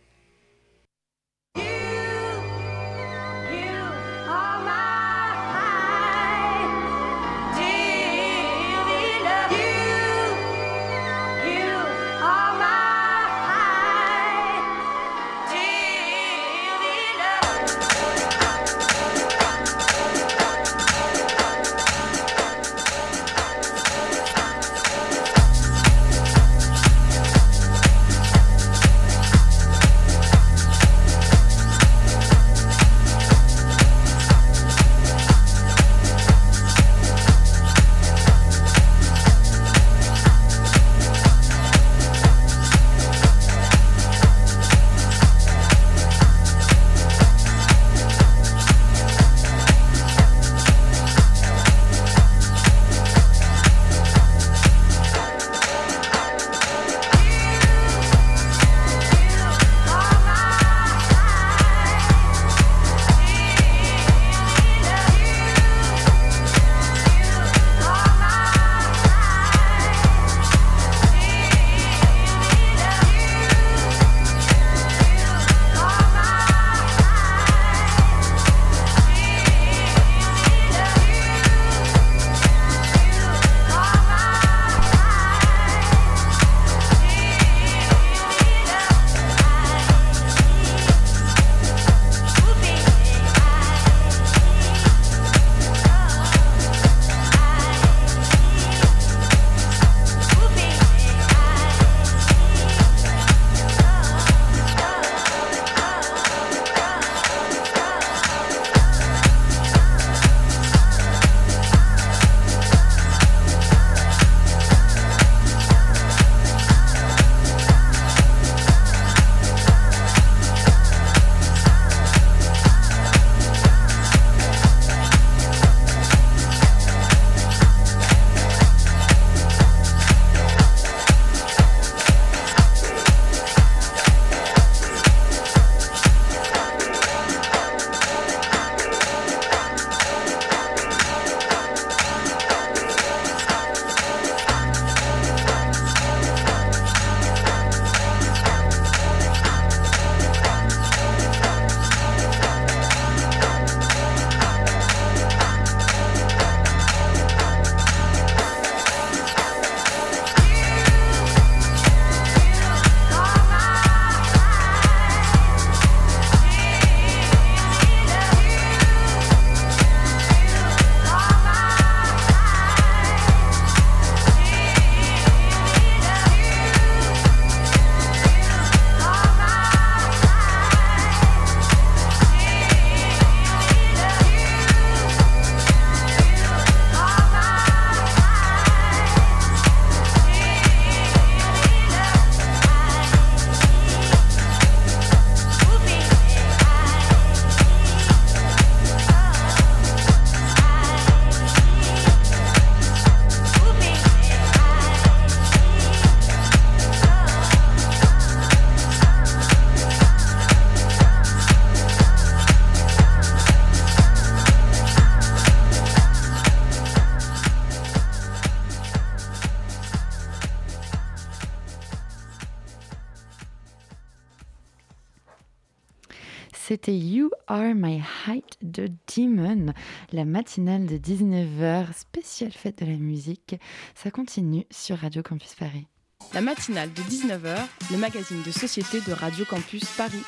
[227.83, 229.73] My Height de Demon,
[230.13, 233.57] la matinale de 19h, spéciale fête de la musique.
[233.93, 235.85] Ça continue sur Radio Campus Paris.
[236.33, 237.57] La matinale de 19h,
[237.91, 240.23] le magazine de société de Radio Campus Paris.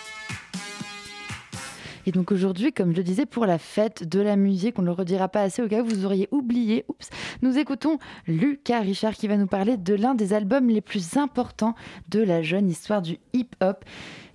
[2.05, 4.87] Et donc aujourd'hui, comme je le disais, pour la fête de la musique, on ne
[4.87, 7.09] le redira pas assez au cas où vous auriez oublié, oups,
[7.41, 11.73] nous écoutons Lucas Richard qui va nous parler de l'un des albums les plus importants
[12.09, 13.85] de la jeune histoire du hip-hop.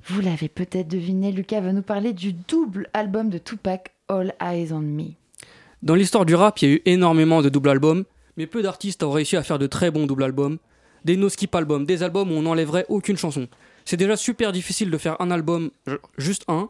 [0.07, 4.73] Vous l'avez peut-être deviné, Lucas va nous parler du double album de Tupac, All Eyes
[4.73, 5.13] on Me.
[5.83, 8.05] Dans l'histoire du rap, il y a eu énormément de doubles albums,
[8.37, 10.59] mais peu d'artistes ont réussi à faire de très bons doubles albums.
[11.05, 13.49] Des no-skip albums, des albums où on n'enlèverait aucune chanson.
[13.85, 15.71] C'est déjà super difficile de faire un album,
[16.19, 16.69] juste un,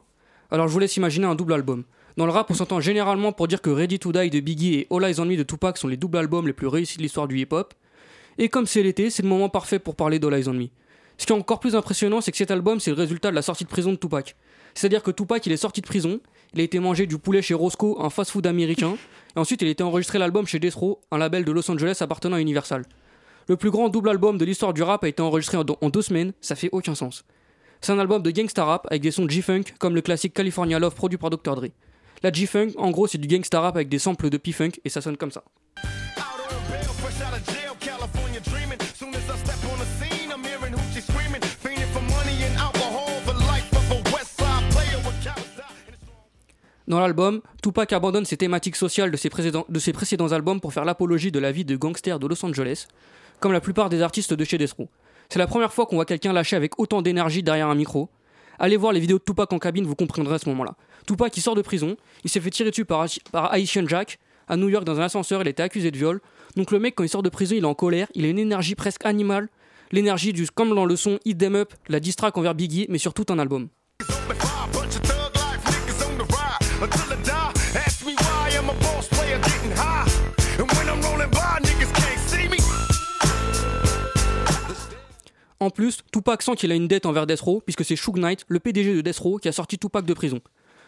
[0.50, 1.84] alors je vous laisse imaginer un double album.
[2.16, 4.86] Dans le rap, on s'entend généralement pour dire que Ready to Die de Biggie et
[4.90, 7.28] All Eyes on Me de Tupac sont les doubles albums les plus réussis de l'histoire
[7.28, 7.74] du hip-hop.
[8.38, 10.68] Et comme c'est l'été, c'est le moment parfait pour parler d'All Eyes on Me.
[11.20, 13.42] Ce qui est encore plus impressionnant, c'est que cet album, c'est le résultat de la
[13.42, 14.36] sortie de prison de Tupac.
[14.72, 16.18] C'est-à-dire que Tupac, il est sorti de prison,
[16.54, 18.96] il a été mangé du poulet chez Roscoe, un fast-food américain,
[19.36, 21.98] et ensuite il a été enregistré l'album chez Death Row, un label de Los Angeles
[22.00, 22.86] appartenant à Universal.
[23.48, 26.00] Le plus grand double album de l'histoire du rap a été enregistré en, en deux
[26.00, 27.26] semaines, ça fait aucun sens.
[27.82, 30.94] C'est un album de gangsta rap avec des sons G-Funk comme le classique California Love
[30.94, 31.54] produit par Dr.
[31.54, 31.66] Dre.
[32.22, 35.02] La G-Funk, en gros, c'est du gangsta rap avec des samples de P-Funk et ça
[35.02, 35.44] sonne comme ça.
[46.90, 49.30] Dans l'album, Tupac abandonne ses thématiques sociales de ses,
[49.68, 52.88] de ses précédents albums pour faire l'apologie de la vie de gangsters de Los Angeles,
[53.38, 54.88] comme la plupart des artistes de chez Death Row.
[55.28, 58.08] C'est la première fois qu'on voit quelqu'un lâcher avec autant d'énergie derrière un micro.
[58.58, 60.74] Allez voir les vidéos de Tupac en cabine, vous comprendrez à ce moment-là.
[61.06, 64.18] Tupac qui sort de prison, il s'est fait tirer dessus par, par Haitian Jack.
[64.48, 66.20] À New York, dans un ascenseur, il était accusé de viol.
[66.56, 68.40] Donc le mec, quand il sort de prison, il est en colère, il a une
[68.40, 69.48] énergie presque animale.
[69.92, 73.14] L'énergie du, comme dans le son Hit Them Up, la distraque envers Biggie, mais sur
[73.14, 73.68] tout un album.
[85.60, 88.46] En plus, Tupac sent qu'il a une dette envers Death Row, puisque c'est Suge Knight,
[88.48, 90.40] le PDG de Death Row, qui a sorti Tupac de prison.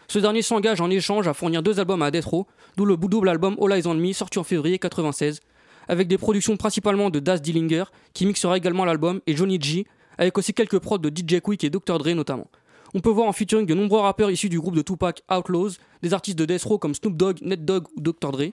[0.07, 3.29] Ce dernier s'engage en échange à fournir deux albums à Death Row, d'où le double
[3.29, 5.41] album All Eyes on Me, sorti en février 96,
[5.87, 7.83] avec des productions principalement de Das Dillinger,
[8.15, 9.85] qui mixera également l'album, et Johnny G,
[10.17, 11.99] avec aussi quelques prods de DJ Quick et Dr.
[11.99, 12.47] Dre notamment.
[12.95, 15.71] On peut voir en featuring de nombreux rappeurs issus du groupe de Tupac Outlaws,
[16.03, 18.31] des artistes de Death Row comme Snoop Dogg, Ned Dogg ou Dr.
[18.31, 18.51] Dre.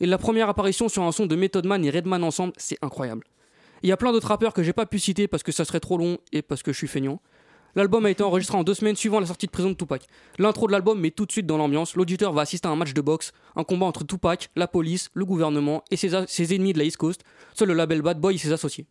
[0.00, 3.24] Et la première apparition sur un son de Method Man et Redman ensemble, c'est incroyable.
[3.82, 5.80] Il y a plein d'autres rappeurs que j'ai pas pu citer parce que ça serait
[5.80, 7.20] trop long et parce que je suis feignant.
[7.74, 10.06] L'album a été enregistré en deux semaines suivant la sortie de prison de Tupac.
[10.38, 11.96] L'intro de l'album met tout de suite dans l'ambiance.
[11.96, 15.24] L'auditeur va assister à un match de boxe, un combat entre Tupac, la police, le
[15.24, 17.22] gouvernement et ses, ses ennemis de la East Coast,
[17.54, 18.86] seul le label Bad Boy et ses associés.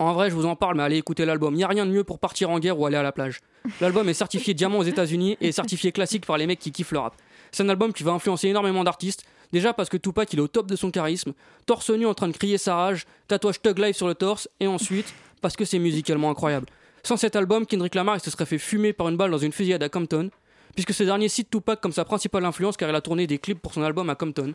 [0.00, 1.54] En vrai, je vous en parle, mais allez écouter l'album.
[1.54, 3.40] Il n'y a rien de mieux pour partir en guerre ou aller à la plage.
[3.80, 7.00] L'album est certifié diamant aux États-Unis et certifié classique par les mecs qui kiffent le
[7.00, 7.14] rap.
[7.50, 9.24] C'est un album qui va influencer énormément d'artistes.
[9.52, 11.32] Déjà parce que Tupac il est au top de son charisme,
[11.64, 14.66] torse nu en train de crier sa rage, tatouage Tug Life sur le torse, et
[14.66, 16.66] ensuite parce que c'est musicalement incroyable.
[17.02, 19.82] Sans cet album, Kendrick Lamar se serait fait fumer par une balle dans une fusillade
[19.82, 20.30] à Compton,
[20.74, 23.60] puisque ce dernier cite Tupac comme sa principale influence car il a tourné des clips
[23.60, 24.54] pour son album à Compton.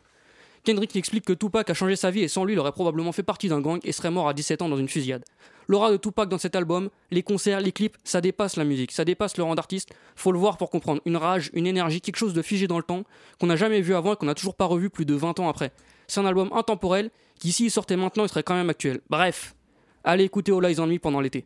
[0.64, 3.24] Kendrick explique que Tupac a changé sa vie et sans lui, il aurait probablement fait
[3.24, 5.26] partie d'un gang et serait mort à 17 ans dans une fusillade.
[5.68, 9.04] L'aura de Tupac dans cet album, les concerts, les clips, ça dépasse la musique, ça
[9.04, 9.94] dépasse le rang d'artiste.
[10.16, 11.02] Faut le voir pour comprendre.
[11.06, 13.04] Une rage, une énergie, quelque chose de figé dans le temps,
[13.40, 15.50] qu'on n'a jamais vu avant et qu'on n'a toujours pas revu plus de 20 ans
[15.50, 15.72] après.
[16.08, 19.02] C'est un album intemporel qui, s'il sortait maintenant, il serait quand même actuel.
[19.10, 19.56] Bref,
[20.06, 21.46] allez écouter All Eyes on Me pendant l'été.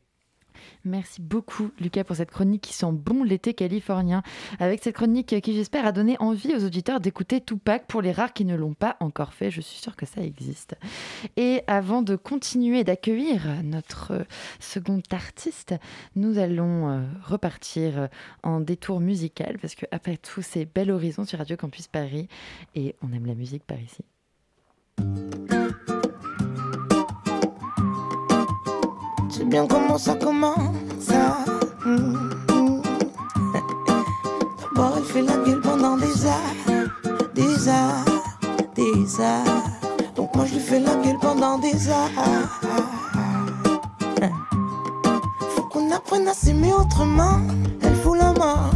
[0.86, 4.24] Merci beaucoup Lucas pour cette chronique qui sent bon l'été californien.
[4.60, 8.34] Avec cette chronique qui j'espère a donné envie aux auditeurs d'écouter Tupac pour les rares
[8.34, 9.52] qui ne l'ont pas encore fait.
[9.52, 10.76] Je suis sûre que ça existe.
[11.36, 14.26] Et avant de continuer d'accueillir notre
[14.60, 15.76] second artiste,
[16.16, 18.10] nous allons euh, repartir
[18.44, 22.28] en détour musical parce que après tout c'est Bel Horizon sur Radio Campus Paris
[22.76, 24.04] et on aime la musique par ici.
[29.38, 30.58] C'est bien comment ça commence.
[31.12, 31.46] Hein.
[34.60, 36.56] D'abord, elle fait la gueule pendant des heures,
[37.36, 38.04] des heures,
[38.76, 39.64] des heures.
[40.16, 42.10] Donc, moi, je lui fais la gueule pendant des heures.
[45.52, 47.40] Faut qu'on apprenne à s'aimer autrement.
[47.84, 48.72] Elle fout la mort.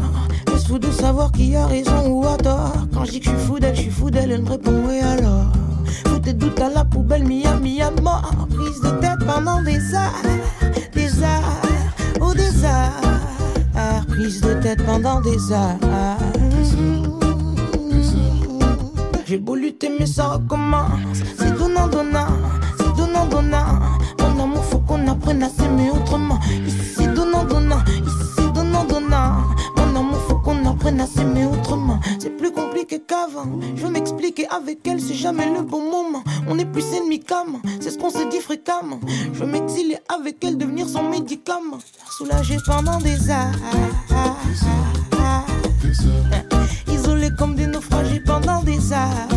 [0.47, 2.86] Je suis fou de savoir qui a raison ou a tort.
[2.93, 4.84] Quand je dis que je suis fou d'elle, je suis fou d'elle, elle me répond
[4.88, 5.47] oui alors.
[6.08, 8.48] Faut tes doutes à la poubelle, Miami à mort.
[8.50, 10.22] Prise de tête pendant des heures,
[10.94, 11.62] des heures,
[12.22, 13.02] ou des heures.
[14.08, 15.78] Prise de tête pendant des heures.
[19.26, 21.20] J'ai beau lutter lutte, mais ça recommence.
[21.38, 22.28] C'est donnant, donnant,
[22.78, 23.80] c'est donnant, donnant.
[24.20, 26.38] Mon amour, faut qu'on apprenne à s'aimer autrement.
[26.68, 28.41] Ici, c'est donnant, donnant, ici,
[30.82, 32.00] faut qu'on apprenne à s'aimer autrement.
[32.20, 33.46] C'est plus compliqué qu'avant.
[33.76, 36.24] Je veux m'expliquer avec elle, c'est jamais le bon moment.
[36.48, 39.00] On est plus ennemis qu'âme, c'est ce qu'on se dit fréquemment.
[39.34, 41.80] Je veux m'exiler avec elle, devenir son médicament.
[42.18, 43.52] Soulager pendant des heures.
[46.88, 49.28] Isolé comme des naufragés pendant des heures.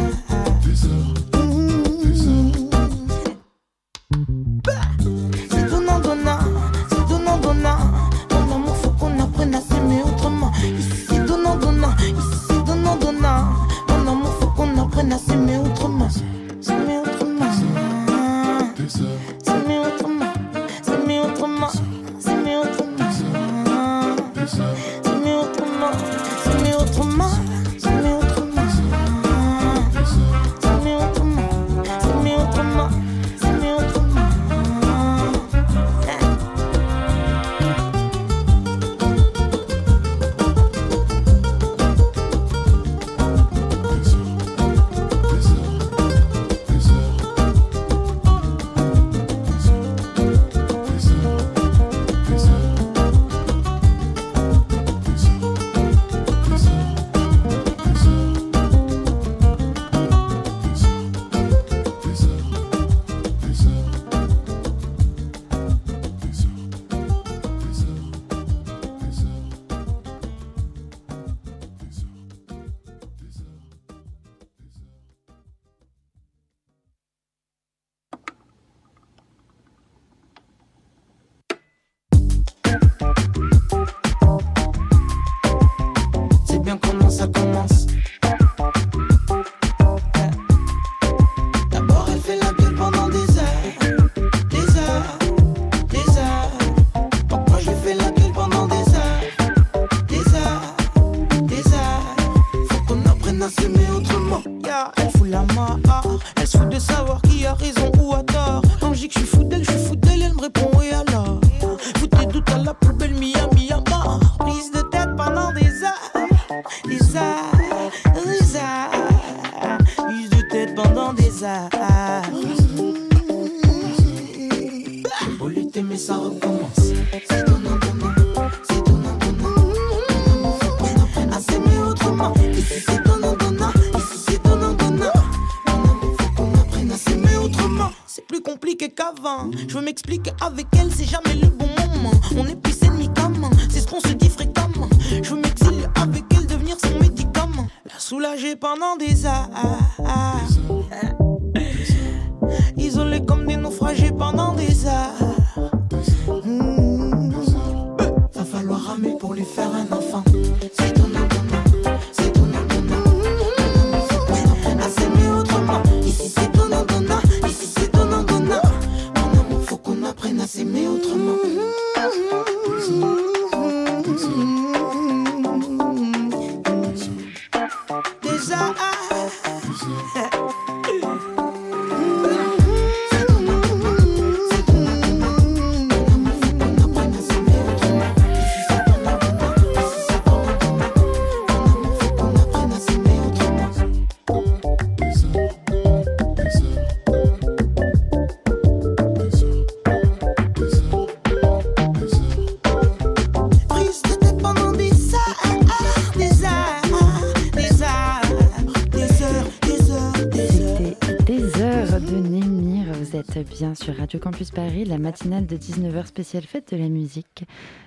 [213.44, 217.44] Bien sur Radio Campus Paris, la matinale de 19h spéciale fête de la musique.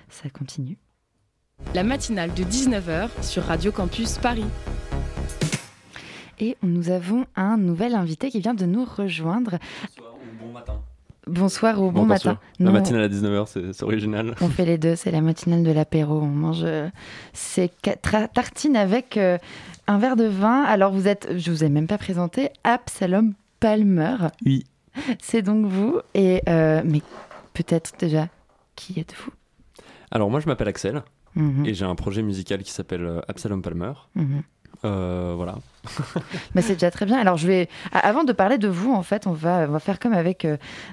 [0.08, 0.78] Ça continue.
[1.74, 4.44] La matinale de 19h sur Radio Campus Paris.
[6.38, 9.58] Et nous avons un nouvel invité qui vient de nous rejoindre.
[10.40, 10.80] Bon matin.
[11.26, 12.38] Bonsoir ou bon, matin.
[12.58, 14.34] La matinale à 19h, c'est c'est original.
[14.40, 16.20] On fait les deux, c'est la matinale de l'apéro.
[16.20, 16.88] On mange euh,
[17.32, 17.70] ces
[18.32, 19.36] tartines avec euh,
[19.86, 20.62] un verre de vin.
[20.62, 24.16] Alors vous êtes, je vous ai même pas présenté, Absalom Palmer.
[24.46, 24.64] Oui.
[25.20, 26.00] C'est donc vous.
[26.14, 27.02] Et euh, mais
[27.54, 28.28] peut-être déjà,
[28.76, 29.30] qui êtes-vous?
[30.10, 31.02] Alors moi je m'appelle Axel
[31.34, 33.92] Mhm, et j'ai un projet musical qui s'appelle euh, Absalom Palmer.
[34.14, 34.42] mhm.
[34.84, 35.56] Euh, voilà.
[36.54, 37.18] Bah, c'est déjà très bien.
[37.18, 39.98] Alors, je vais, avant de parler de vous, en fait, on va, on va faire
[39.98, 40.46] comme avec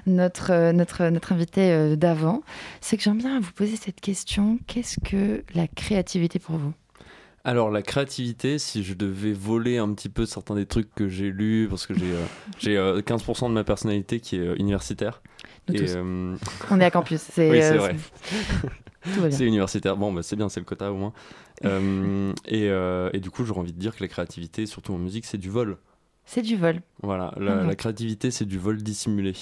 [0.06, 2.42] notre, notre, notre invité d'avant.
[2.80, 4.58] C'est que j'aime bien vous poser cette question.
[4.66, 6.72] Qu'est-ce que la créativité pour vous?
[7.46, 11.30] Alors la créativité, si je devais voler un petit peu certains des trucs que j'ai
[11.30, 12.24] lus, parce que j'ai euh,
[12.58, 15.22] j'ai euh, 15% de ma personnalité qui est euh, universitaire.
[15.72, 16.34] Et, euh,
[16.72, 17.20] On est à campus.
[17.32, 17.94] C'est oui, vrai.
[19.30, 19.96] C'est universitaire.
[19.96, 21.12] Bon, bah, c'est bien, c'est le quota au moins.
[22.48, 25.38] Et, et du coup, j'aurais envie de dire que la créativité, surtout en musique, c'est
[25.38, 25.78] du vol.
[26.24, 26.82] C'est du vol.
[27.02, 27.68] Voilà, la, Mhm.
[27.68, 29.34] la créativité, c'est du vol dissimulé.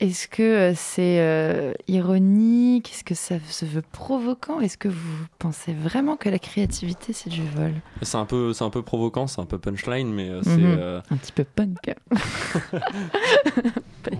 [0.00, 2.90] Est-ce que euh, c'est euh, ironique?
[2.90, 4.60] Est-ce que ça se veut provoquant?
[4.60, 7.72] Est-ce que vous pensez vraiment que la créativité, c'est du vol?
[8.00, 10.56] C'est un peu, c'est un peu provoquant, c'est un peu punchline, mais euh, c'est.
[10.56, 10.76] Mhm.
[10.78, 11.94] euh, Un petit peu punk.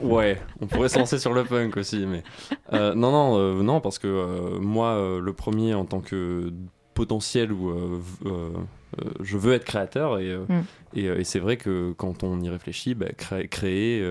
[0.03, 2.22] Ouais, on pourrait se lancer sur le punk aussi, mais
[2.72, 6.53] non, non, non, parce que moi, le premier en tant que
[6.95, 8.51] potentiel euh, euh,
[9.22, 10.61] je veux être créateur et, euh, Mm.
[10.95, 14.03] et, euh, et c'est vrai que quand on y réfléchit, bah, cré- créer,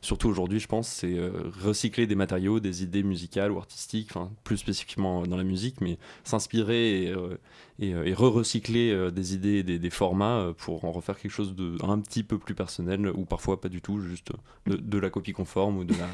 [0.00, 4.30] surtout aujourd'hui, je pense, c'est euh, recycler des matériaux, des idées musicales ou artistiques, enfin
[4.44, 7.38] plus spécifiquement dans la musique, mais s'inspirer et, euh,
[7.78, 11.54] et, euh, et re-recycler des idées et des, des formats pour en refaire quelque chose
[11.54, 14.32] de un petit peu plus personnel ou parfois pas du tout, juste
[14.66, 16.08] de, de la copie conforme ou de la,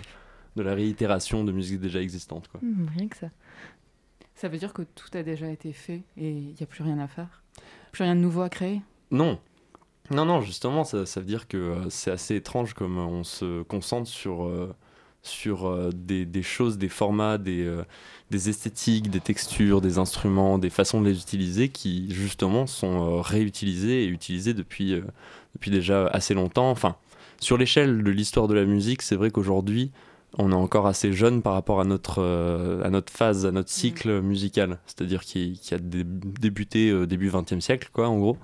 [0.56, 2.48] de la réitération de musique déjà existante.
[2.48, 2.60] Quoi.
[2.62, 3.30] Hmm, rien que ça.
[4.34, 6.98] Ça veut dire que tout a déjà été fait et il n'y a plus rien
[6.98, 7.42] à faire?
[7.92, 8.82] Plus rien de nouveau à créer?
[9.10, 9.38] Non.
[10.10, 13.24] Non, non, justement, ça, ça veut dire que euh, c'est assez étrange comme euh, on
[13.24, 14.72] se concentre sur, euh,
[15.22, 17.68] sur des, des choses, des formats, des,
[18.30, 24.04] des esthétiques, des textures, des instruments, des façons de les utiliser qui, justement, sont réutilisés
[24.04, 25.02] et utilisés depuis,
[25.54, 26.70] depuis déjà assez longtemps.
[26.70, 26.94] Enfin,
[27.40, 29.90] sur l'échelle de l'histoire de la musique, c'est vrai qu'aujourd'hui,
[30.38, 33.70] on est encore assez jeune par rapport à notre, euh, à notre phase, à notre
[33.70, 34.78] cycle musical.
[34.86, 38.36] C'est-à-dire qui, qui a dé- débuté euh, début 20e siècle, quoi, en gros.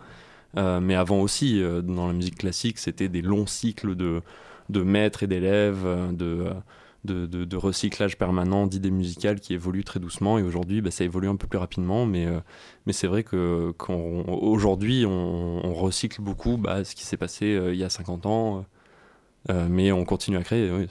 [0.59, 4.20] Euh, mais avant aussi, euh, dans la musique classique, c'était des longs cycles de,
[4.68, 6.50] de maîtres et d'élèves, euh, de,
[7.05, 10.38] de, de- de recyclage permanent d'idées musicales qui évoluent très doucement.
[10.38, 12.05] Et aujourd'hui, bah, ça évolue un peu plus rapidement.
[12.07, 12.40] Mais, euh,
[12.86, 17.84] mais c'est vrai qu'aujourd'hui, on, on recycle beaucoup bah, ce qui s'est passé il y
[17.84, 18.64] a 50 ans.
[19.48, 20.70] mais on continue à créer.
[20.70, 20.88] Oui.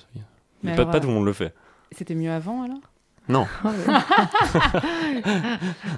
[0.63, 1.53] Mais pas, alors, pas tout le monde le fait.
[1.91, 2.79] C'était mieux avant alors?
[3.29, 3.45] Non.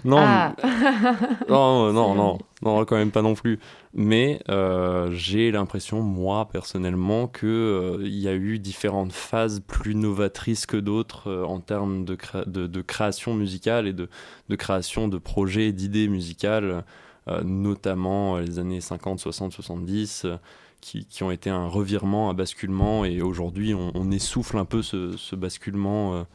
[0.06, 0.56] Non, Ah.
[1.50, 3.60] non, non, C'est non, non, quand même pas non plus.
[3.94, 10.78] Mais euh, j'ai l'impression, moi, personnellement, qu'il y a eu différentes phases plus novatrices que
[10.78, 14.10] d'autres euh, en termes de, créa- de, de création musicale et de,
[14.50, 16.84] de création de projets, d'idées musicales,
[17.30, 20.24] euh, notamment euh, les années 50, 60, 70.
[20.26, 20.38] euh,
[20.82, 24.82] qui, qui ont été un revirement, un basculement, et aujourd'hui on, on essouffle un peu
[24.82, 26.26] ce, ce basculement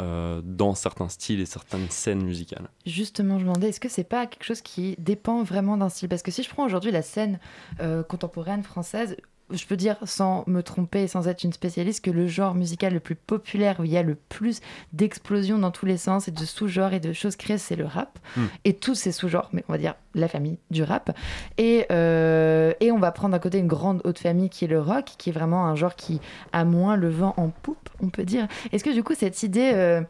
[0.00, 2.68] euh, dans certains styles et certaines scènes musicales.
[2.84, 6.08] Justement, je me demandais, est-ce que c'est pas quelque chose qui dépend vraiment d'un style?
[6.08, 7.38] Parce que si je prends aujourd'hui la scène
[7.80, 9.16] euh, contemporaine française,
[9.50, 12.94] je peux dire sans me tromper et sans être une spécialiste que le genre musical
[12.94, 14.60] le plus populaire où il y a le plus
[14.92, 18.18] d'explosions dans tous les sens et de sous-genres et de choses créées, c'est le rap.
[18.36, 18.46] Hmm.
[18.64, 21.16] Et tous ces sous-genres, mais on va dire la famille du rap.
[21.58, 24.80] Et, euh, et on va prendre d'un côté une grande haute famille qui est le
[24.80, 26.20] rock, qui est vraiment un genre qui
[26.52, 28.48] a moins le vent en poupe, on peut dire.
[28.72, 30.00] Est-ce que du coup, cette idée euh,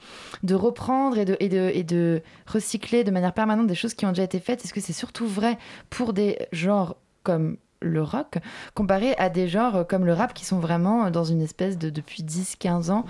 [0.43, 4.07] de reprendre et de, et, de, et de recycler de manière permanente des choses qui
[4.07, 5.59] ont déjà été faites, est-ce que c'est surtout vrai
[5.91, 8.39] pour des genres comme le rock,
[8.74, 12.22] comparé à des genres comme le rap qui sont vraiment dans une espèce de depuis
[12.22, 13.05] 10-15 ans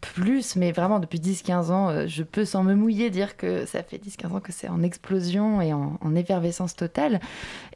[0.00, 3.82] plus, mais vraiment depuis 10-15 ans, euh, je peux sans me mouiller dire que ça
[3.82, 7.20] fait 10-15 ans que c'est en explosion et en, en effervescence totale.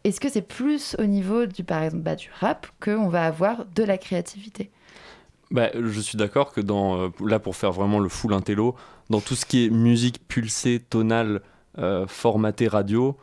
[0.05, 3.67] Est-ce que c'est plus au niveau du, par exemple, bah, du rap qu'on va avoir
[3.75, 4.71] de la créativité?
[5.51, 8.75] Bah, je suis d'accord que dans, euh, là, pour faire vraiment le full intello,
[9.11, 11.43] dans tout ce qui est musique pulsée, tonale,
[11.79, 13.17] euh, formatée radio,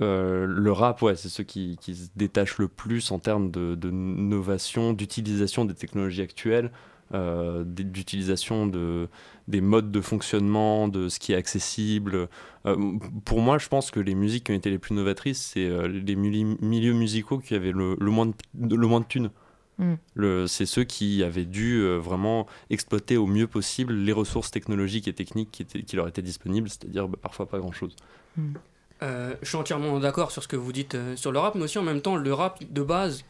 [0.00, 3.74] euh, le rap, ouais, c'est ceux qui, qui se détachent le plus en termes de,
[3.74, 6.70] de novation, d'utilisation des technologies actuelles,
[7.14, 9.08] euh, d'utilisation de,
[9.46, 12.28] des modes de fonctionnement, de ce qui est accessible.
[12.66, 15.68] Euh, pour moi, je pense que les musiques qui ont été les plus novatrices, c'est
[15.88, 19.30] les mili- milieux musicaux qui avaient le, le moins, de, le moins de thunes.
[19.78, 20.46] Mm.
[20.46, 25.50] C'est ceux qui avaient dû vraiment exploiter au mieux possible les ressources technologiques et techniques
[25.52, 27.94] qui, étaient, qui leur étaient disponibles, c'est-à-dire bah, parfois pas grand-chose.
[29.02, 31.62] Euh, je suis entièrement d'accord sur ce que vous dites euh, sur le rap, mais
[31.64, 33.24] aussi en même temps, le rap de base,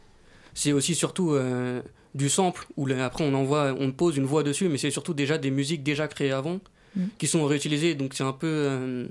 [0.55, 1.83] c'est aussi surtout euh,
[2.14, 5.12] du sample, où là, après on envoie, on pose une voix dessus, mais c'est surtout
[5.14, 6.61] déjà des musiques déjà créées avant,
[6.97, 7.03] Mm.
[7.19, 9.07] qui sont réutilisées, donc c'est un peu...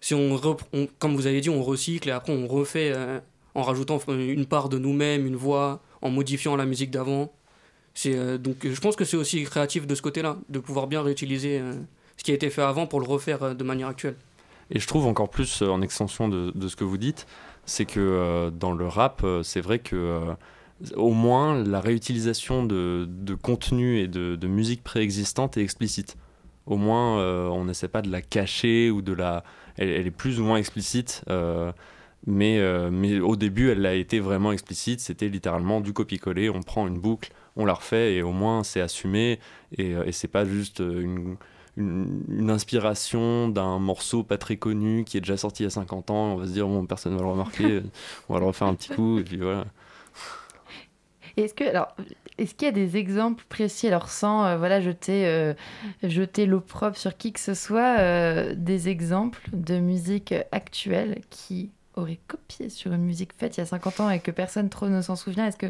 [0.00, 2.92] si on, rep- on- comme vous avez dit, on recycle et après on refait
[3.54, 7.32] en rajoutant une part de nous-mêmes, une voix, en modifiant la musique d'avant.
[7.94, 11.62] C'est donc je pense que c'est aussi créatif de ce côté-là, de pouvoir bien réutiliser
[12.16, 14.16] ce qui a été fait avant pour le refaire de manière actuelle.
[14.70, 17.26] Et je trouve encore plus euh, en extension de, ce que vous dites,
[17.68, 20.34] c'est que euh, dans le rap, euh, c'est vrai que
[20.96, 26.16] au moins la réutilisation de, contenu et de, musique préexistante est explicite.
[26.66, 29.42] Au moins, euh, on n'essaie pas de la cacher ou de la
[29.76, 31.24] elle, est plus ou moins explicite.
[32.26, 32.60] mais,
[32.90, 35.00] mais au début, elle a été vraiment explicite.
[35.00, 36.50] C'était littéralement du copier-coller.
[36.50, 39.40] On prend une boucle, on la refait et au moins c'est assumé.
[39.76, 41.36] Et, et c'est pas juste une,
[41.78, 45.70] une, une inspiration d'un morceau pas très connu qui est déjà sorti il y a
[45.70, 46.32] 50 ans.
[46.34, 47.82] On va se dire, bon, personne va le remarquer.
[48.28, 49.18] on va le refaire un petit coup.
[49.18, 49.64] Et puis voilà.
[51.36, 51.94] Est-ce que alors
[52.38, 53.88] est-ce qu'il y a des exemples précis?
[53.88, 55.54] Alors sans euh, voilà jeter euh,
[56.02, 62.18] jeter l'opprobre sur qui que ce soit euh, des exemples de musique actuelle qui aurait
[62.26, 65.02] copié sur une musique faite il y a 50 ans et que personne trop ne
[65.02, 65.66] s'en souvient Est-ce que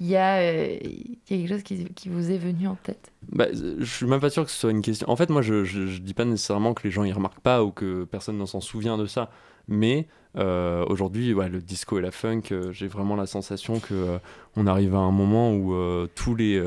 [0.00, 3.12] il y a euh, y a quelque chose qui, qui vous est venu en tête?
[3.32, 5.08] Bah, je suis même pas sûr que ce soit une question.
[5.08, 7.62] En fait, moi, je, je, je dis pas nécessairement que les gens y remarquent pas
[7.64, 9.30] ou que personne ne s'en souvient de ça.
[9.68, 10.06] Mais
[10.36, 14.18] euh, aujourd'hui, ouais, le disco et la funk, euh, j'ai vraiment la sensation que
[14.56, 15.74] on arrive à un moment où
[16.14, 16.62] tous les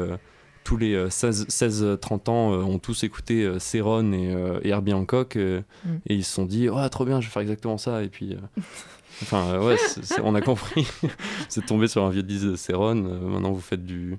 [0.63, 4.93] tous les euh, 16-30 ans euh, ont tous écouté euh, Céron et, euh, et Herbie
[4.93, 5.95] Hancock Mm.
[6.05, 8.37] et ils se sont dit oh trop bien je vais faire exactement ça et puis
[9.21, 10.87] enfin euh, ouais c'est- c'est- on a compris
[11.49, 14.17] c'est tombé sur un vieux disque de Céron euh, maintenant vous faites du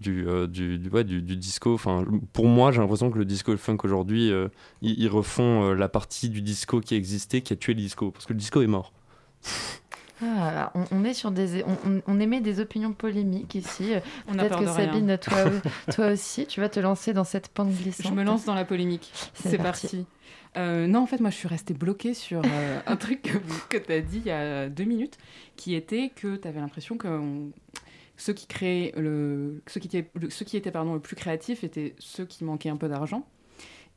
[0.00, 1.72] du, euh, du, du, ouais, du, du disco.
[1.72, 4.48] Enfin, pour moi, j'ai l'impression que le disco et le funk aujourd'hui, euh,
[4.82, 8.10] ils, ils refont euh, la partie du disco qui existait, qui a tué le disco.
[8.10, 8.92] Parce que le disco est mort.
[10.22, 13.92] Ah, on, on est sur des on, on- émet des opinions polémiques ici.
[14.28, 14.66] On Peut-être que.
[14.66, 15.36] Sabine, toi,
[15.94, 18.06] toi aussi, tu vas te lancer dans cette pente glissante.
[18.08, 19.12] Je me lance dans la polémique.
[19.34, 19.82] C'est C'est parti.
[19.82, 20.06] parti.
[20.56, 23.22] Euh, non, en fait, moi, je suis restée bloquée sur euh, un truc
[23.68, 25.18] que, tu as dit il y a deux minutes,
[25.56, 27.50] qui était que tu avais l'impression que
[28.16, 28.94] ceux qui créaient
[30.54, 33.26] étaient pardon, le plus créatifs étaient ceux qui manquaient un peu d'argent.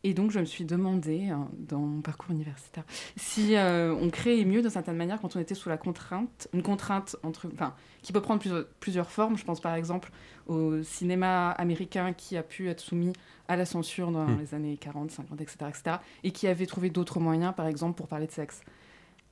[0.04, 2.84] Et donc, je me suis demandé, hein, dans mon parcours universitaire,
[3.16, 6.62] si euh, on créait mieux d'une certaine manière quand on était sous la contrainte, une
[6.62, 7.74] contrainte entre, enfin,
[8.04, 9.38] qui peut prendre plusieurs, plusieurs formes.
[9.38, 10.12] Je pense par exemple
[10.48, 13.12] au cinéma américain qui a pu être soumis
[13.48, 14.40] à la censure dans Hmm.
[14.40, 18.08] les années 40, 50, etc., etc., et qui avait trouvé d'autres moyens, par exemple, pour
[18.08, 18.62] parler de sexe.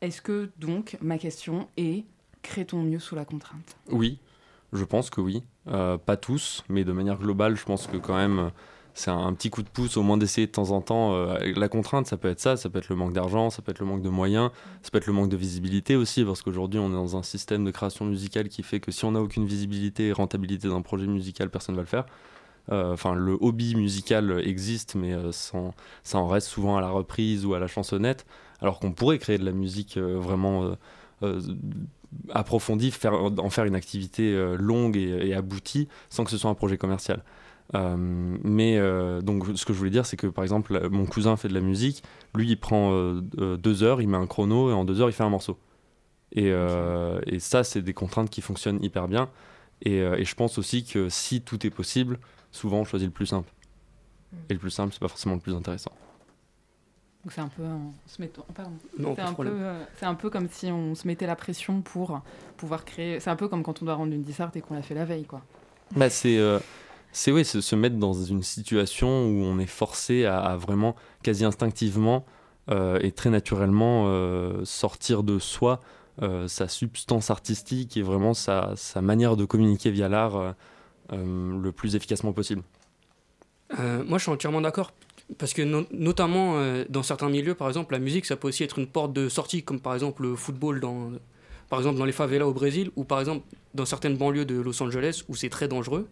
[0.01, 2.03] Est-ce que, donc, ma question est,
[2.41, 3.77] crée-t-on mieux sous la contrainte?
[3.91, 4.19] Oui,
[4.73, 5.43] je pense que oui.
[5.67, 8.49] Euh, pas tous, mais de manière globale, je pense que quand même, euh,
[8.97, 11.13] c'est un, petit coup de pouce, au moins d'essayer de temps en temps.
[11.15, 13.71] euh, la contrainte, ça peut être ça, ça peut être le manque d'argent, ça peut
[13.71, 14.51] être le manque de moyens,
[14.83, 17.65] ça peut être le manque de visibilité aussi, parce qu'aujourd'hui, on est dans un système
[17.65, 21.07] de création musicale qui fait que si on n'a aucune visibilité et rentabilité d'un projet
[21.07, 22.05] musical, personne ne va le faire.
[22.71, 25.73] Euh, Enfin, le hobby musical existe, mais euh, sans-
[26.03, 28.25] ça en reste souvent à la reprise ou à la chansonnette,
[28.61, 30.75] alors qu'on pourrait créer de la musique vraiment
[32.33, 36.77] approfondie, faire, en faire une activité longue et aboutie, sans que ce soit un projet
[36.77, 37.23] commercial.
[37.73, 41.35] Euh, mais euh, donc, ce que je voulais dire, c'est que par exemple, mon cousin
[41.35, 42.03] fait de la musique,
[42.35, 45.09] lui, il prend euh, euh, deux heures, il met un chrono et en deux heures,
[45.09, 45.57] il fait un morceau.
[46.31, 49.29] Et, euh, et ça, c'est des contraintes qui fonctionnent hyper bien.
[49.81, 52.19] Et, euh, et je pense aussi que si tout est possible,
[52.51, 53.51] souvent on choisit le plus simple.
[54.49, 55.91] Et le plus simple, c'est pas forcément le plus intéressant.
[57.23, 58.73] Donc c'est un peu, en se mettant, pardon.
[58.99, 62.21] Non, c'est un euh, c'est un peu comme si on se mettait la pression pour
[62.55, 63.19] pouvoir créer.
[63.19, 65.05] C'est un peu comme quand on doit rendre une disserte et qu'on l'a fait la
[65.05, 65.41] veille, quoi.
[65.95, 66.59] Bah, c'est euh,
[67.15, 72.25] c'est ouais, se, mettre dans une situation où on est forcé à, vraiment quasi instinctivement
[72.69, 75.79] euh, et très naturellement euh, sortir de soi
[76.21, 80.55] euh, sa substance artistique et vraiment sa, manière de communiquer via l'art
[81.11, 82.63] le plus efficacement possible.
[83.77, 84.91] Moi, je suis entièrement d'accord.
[85.37, 86.59] Parce que no- notamment
[86.89, 89.63] dans certains milieux, par exemple, la musique, ça peut aussi être une porte de sortie,
[89.63, 91.11] comme par exemple le football dans,
[91.69, 94.83] par exemple, dans les favelas au Brésil, ou par exemple dans certaines banlieues de Los
[94.83, 96.09] Angeles, où c'est très dangereux.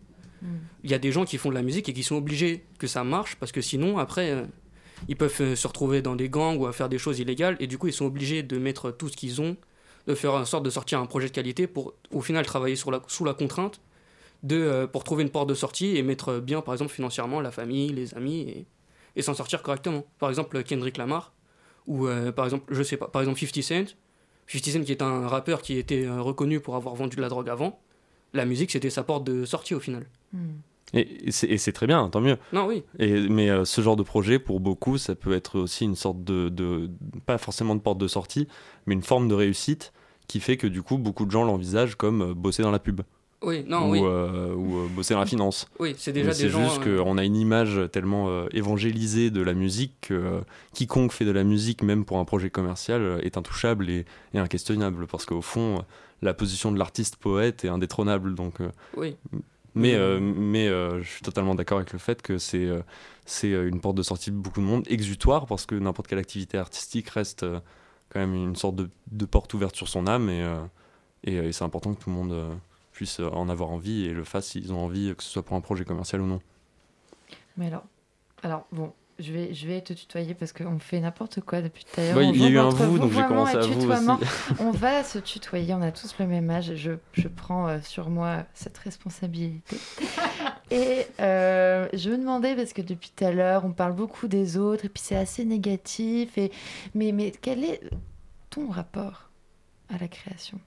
[0.83, 2.87] Il y a des gens qui font de la musique et qui sont obligés que
[2.87, 4.45] ça marche, parce que sinon, après, euh,
[5.07, 7.67] ils peuvent euh, se retrouver dans des gangs ou à faire des choses illégales, et
[7.67, 9.55] du coup, ils sont obligés de mettre tout ce qu'ils ont,
[10.07, 12.91] de faire en sorte de sortir un projet de qualité pour, au final, travailler sous
[13.25, 13.79] la contrainte
[14.51, 17.89] euh, pour trouver une porte de sortie et mettre bien, par exemple, financièrement la famille,
[17.89, 18.65] les amis
[19.15, 20.05] et, s'en sortir correctement.
[20.19, 21.33] Par exemple, Kendrick Lamar,
[21.87, 23.95] ou par exemple, je sais pas, par exemple 50 Cent.
[24.47, 27.47] 50 Cent qui est un rappeur qui était reconnu pour avoir vendu de la drogue
[27.47, 27.79] avant.
[28.33, 30.07] La musique, c'était sa porte de sortie au final.
[30.33, 30.47] Hmm.
[30.95, 32.37] Et, et c'est c'est très bien, tant mieux.
[32.51, 32.83] Non, oui.
[32.99, 36.23] Et, mais euh, ce genre de projet, pour beaucoup, ça peut être aussi une sorte
[36.23, 36.89] de, de-
[37.25, 38.47] Pas forcément de porte de sortie,
[38.85, 39.91] mais une forme de réussite
[40.27, 43.01] qui fait que du coup, beaucoup de gens l'envisagent comme euh, bosser dans la pub.
[43.41, 43.99] Oui, non, ou oui.
[44.03, 45.67] euh, ou, bosser dans la finance.
[45.79, 46.63] Oui, c'est déjà Mais des C'est gens.
[46.63, 50.41] juste euh, qu'on a une image tellement évangélisée de la musique que
[50.73, 55.07] quiconque fait de la musique, même pour un projet commercial, est intouchable et, et inquestionnable.
[55.07, 55.83] Parce qu'au fond,
[56.21, 58.33] la position de l'artiste poète est indétrônable.
[58.33, 59.17] Donc, euh, Oui.
[59.75, 63.79] Mais euh, mais euh, je suis totalement d'accord avec le fait que c'est euh, une
[63.79, 67.45] porte de sortie de beaucoup de monde, exutoire, parce que n'importe quelle activité artistique reste
[68.09, 70.29] quand même une sorte de, porte ouverte sur son âme.
[70.29, 70.45] Et,
[71.23, 72.59] et, et c'est important que tout le monde
[72.91, 75.61] puisse en avoir envie et le fasse s'ils ont envie, que ce soit pour un
[75.61, 76.41] projet commercial ou non.
[77.57, 77.85] Mais alors,
[78.43, 81.99] alors bon, je vais, je vais te tutoyer parce qu'on fait n'importe quoi depuis tout
[81.99, 82.17] à l'heure.
[82.17, 84.15] On il y a eu un entre vous, donc j'ai commencé à vous tutoiement.
[84.15, 84.29] aussi.
[84.59, 86.75] on va se tutoyer, on a tous le même âge.
[86.75, 89.77] Je, je prends euh, sur moi cette responsabilité.
[90.71, 94.57] et euh, je me demandais, parce que depuis tout à l'heure, on parle beaucoup des
[94.57, 96.37] autres, et puis c'est assez négatif.
[96.37, 96.51] Et...
[96.95, 97.81] Mais, mais quel est
[98.49, 99.29] ton rapport
[99.89, 100.59] à la création?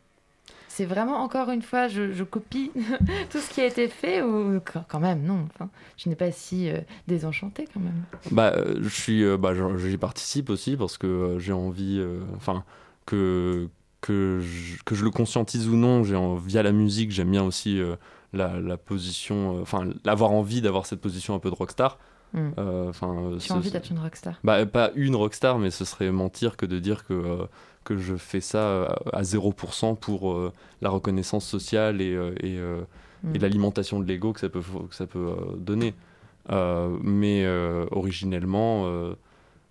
[0.76, 2.70] C'est vraiment, encore une fois, je, copie
[3.30, 5.46] tout ce qui a été fait ou quand même, non.
[5.54, 8.02] Enfin, je n'ai pas si euh, désenchanté quand même.
[8.30, 12.20] Bah, euh, je suis, euh, bah, j'y participe aussi parce que euh, j'ai envie, euh,
[12.36, 12.62] enfin,
[13.06, 13.70] que
[14.02, 17.80] que je, que je le conscientise ou non, j'ai via la musique, j'aime bien aussi
[17.80, 17.96] euh,
[18.32, 21.98] la, position, euh, enfin, avoir envie d'avoir cette position un peu de rockstar.
[22.36, 22.50] Mm.
[22.58, 24.38] Euh, Enfin, euh, Tu ce- as envie d'être une rockstar.
[24.44, 27.46] bah, pas une rockstar, mais ce serait mentir que de dire que, euh,
[27.84, 32.58] que je fais ça euh, à 0% pour euh, la reconnaissance sociale et, euh, et,
[32.58, 32.82] euh,
[33.24, 33.34] Mm.
[33.34, 35.94] et l'alimentation de l'ego que ça peut, que ça peut euh, donner.
[36.50, 39.14] Euh, mais euh, originellement, euh,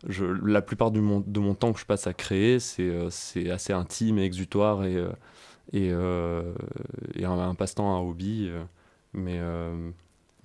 [0.07, 3.09] je, la plupart du mon- de mon temps que je passe à créer, c'est euh,
[3.11, 5.09] c'est assez intime et exutoire et, euh,
[5.73, 6.53] et, euh,
[7.13, 8.47] et un, un passe-temps, un hobby.
[8.49, 8.63] euh,
[9.13, 9.91] mais euh,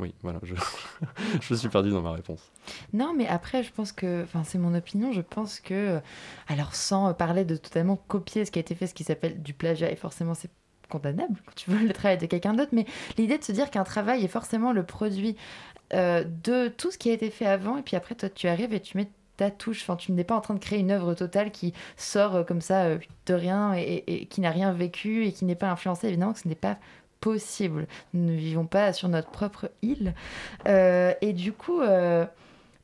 [0.01, 0.55] oui, voilà, je,
[1.41, 2.51] je suis perdu dans ma réponse.
[2.93, 6.01] Non, mais après, je pense que, enfin, c'est mon opinion, je pense que,
[6.49, 9.55] alors sans parler de totalement copier ce qui a été fait, ce qui s'appelle du
[9.55, 10.51] plagiat, et forcément c'est
[10.89, 12.85] condamnable quand tu veux le travail de quelqu'un d'autre, mais
[13.17, 15.37] l'idée de se dire qu'un travail est forcément le produit
[15.93, 18.73] euh, de tout ce qui a été fait avant, et puis après, toi, tu arrives
[18.75, 21.15] et tu mets ta touche, enfin, tu n'es pas en train de créer une œuvre
[21.15, 24.71] totale qui sort euh, comme ça euh, de rien et, et- et qui n'a rien
[24.73, 26.77] vécu et qui n'est pas influencée, évidemment que ce n'est pas
[27.21, 27.87] possible.
[28.15, 30.15] Nous ne vivons pas sur notre propre île.
[30.67, 32.25] Euh, et du coup, euh,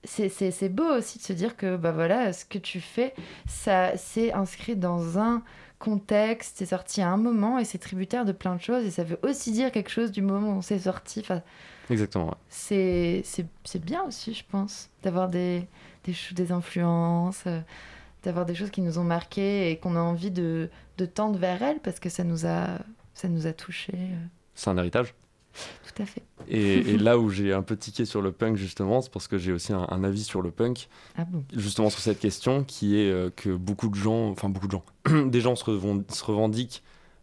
[0.04, 3.14] c'est- c'est c'est beau aussi de se dire que bah voilà, ce que tu fais,
[3.48, 5.42] ça c'est inscrit dans un
[5.78, 9.04] contexte, c'est sorti à un moment et c'est tributaire de plein de choses et ça
[9.04, 11.20] veut aussi dire quelque chose du moment où c'est sorti.
[11.20, 11.42] Enfin,
[11.90, 12.28] Exactement.
[12.28, 12.34] ouais.
[12.50, 15.66] c'est bien aussi, je pense, d'avoir des,
[16.04, 17.60] des, des influences, euh,
[18.22, 21.62] d'avoir des choses qui nous ont marquées et qu'on a envie de, de tendre vers
[21.62, 22.78] elles parce que ça nous a,
[23.16, 23.92] ça nous a touchés.
[23.94, 25.14] euh, C'est un héritage.
[25.94, 26.22] tout à fait.
[26.48, 29.38] Et, et là où j'ai un peu tiqué sur le punk, justement, c'est parce que
[29.38, 31.42] j'ai aussi un, un avis sur le punk, Ah bon?
[31.54, 34.84] Justement sur cette question, qui est euh, que beaucoup de gens, enfin beaucoup de gens,
[35.28, 36.82] des gens se, revend- se revendiquent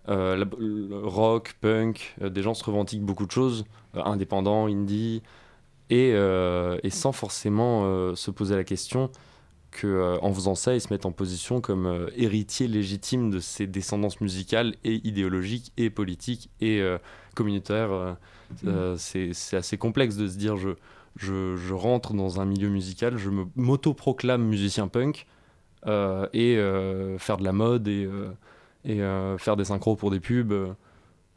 [0.10, 3.66] euh, la- le rock, punk, euh, des gens se revendiquent beaucoup de choses,
[3.96, 5.22] euh, indépendants, indie,
[5.90, 9.12] et, et sans forcément se poser la question
[9.74, 13.40] que euh, en faisant ça, ils se mettent en position comme euh, héritiers légitimes de
[13.40, 16.98] ces descendances musicales et idéologiques et politiques et euh,
[17.36, 17.92] communautaires.
[18.68, 20.70] euh, c'est assez complexe de se dire je,
[21.18, 25.26] je, je rentre dans un milieu musical, je me- m'auto-proclame musicien punk
[25.88, 28.30] euh, et euh, faire de la mode et, euh,
[28.86, 29.00] et
[29.40, 30.54] faire des synchros pour des pubs.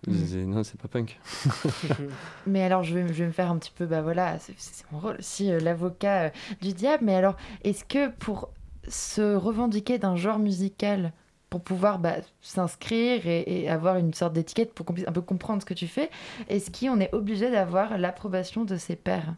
[0.09, 0.27] Euh, Mm.
[0.27, 1.19] c'est- Non, c'est pas punk.
[2.47, 4.55] Mais alors, je vais, je vais me faire un petit peu, bah voilà, c'est
[4.93, 6.31] mon rôle aussi, euh, l'avocat euh,
[6.61, 7.05] du diable.
[7.05, 8.51] Mais alors, est-ce que pour
[8.89, 11.13] se revendiquer d'un genre musical,
[11.51, 15.23] pour pouvoir bah, s'inscrire et, et avoir une sorte d'étiquette pour qu'on puisse un peu
[15.23, 16.11] comprendre ce que tu fais,
[16.49, 19.35] est-ce qu'on est obligé d'avoir l'approbation de ses pairs?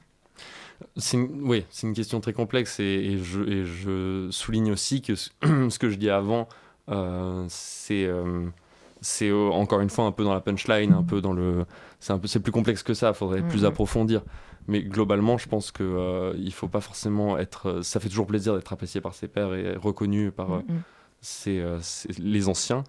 [1.13, 5.15] Une, oui, c'est une question très complexe et, et je, et je souligne aussi que
[5.17, 5.31] ce,
[5.79, 6.49] que je dis avant,
[6.89, 8.05] euh, c'est
[9.01, 11.65] c'est euh, encore une fois un peu dans la punchline, un peu dans le,
[12.01, 13.13] c'est un peu, c'est plus complexe que ça.
[13.13, 13.67] Faudrait plus Mhm.
[13.69, 14.23] approfondir.
[14.67, 17.69] Mais globalement, je pense que euh, il faut pas forcément être.
[17.69, 20.61] euh, Ça fait toujours plaisir d'être apprécié par ses pairs et reconnu par euh,
[21.21, 22.85] ses, ses- les anciens.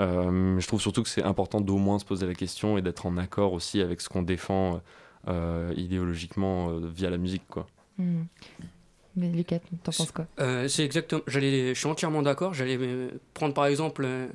[0.00, 2.82] Euh, mais je trouve surtout que c'est important d'au moins se poser la question et
[2.82, 4.80] d'être en accord aussi avec ce qu'on défend
[5.26, 7.66] euh, idéologiquement euh, via la musique, quoi.
[9.16, 10.26] Mais Lucas, t'en penses quoi?
[10.38, 11.22] Euh, c'est exactement.
[11.26, 12.54] J'allais, je suis entièrement d'accord.
[12.54, 12.78] J'allais
[13.34, 14.28] prendre par exemple, euh,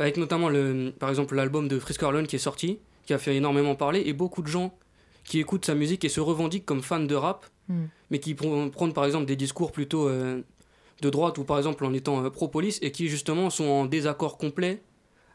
[0.00, 3.36] avec notamment le, par exemple l'album de Frisk Orleans qui est sorti, qui a fait
[3.36, 4.76] énormément parler, et beaucoup de gens
[5.24, 7.84] qui écoutent sa musique et se revendiquent comme fans de rap, Hmm.
[8.10, 10.42] mais qui prennent par exemple des discours plutôt euh,
[11.02, 14.38] de droite ou par exemple en étant euh, pro-police et qui justement sont en désaccord
[14.38, 14.82] complet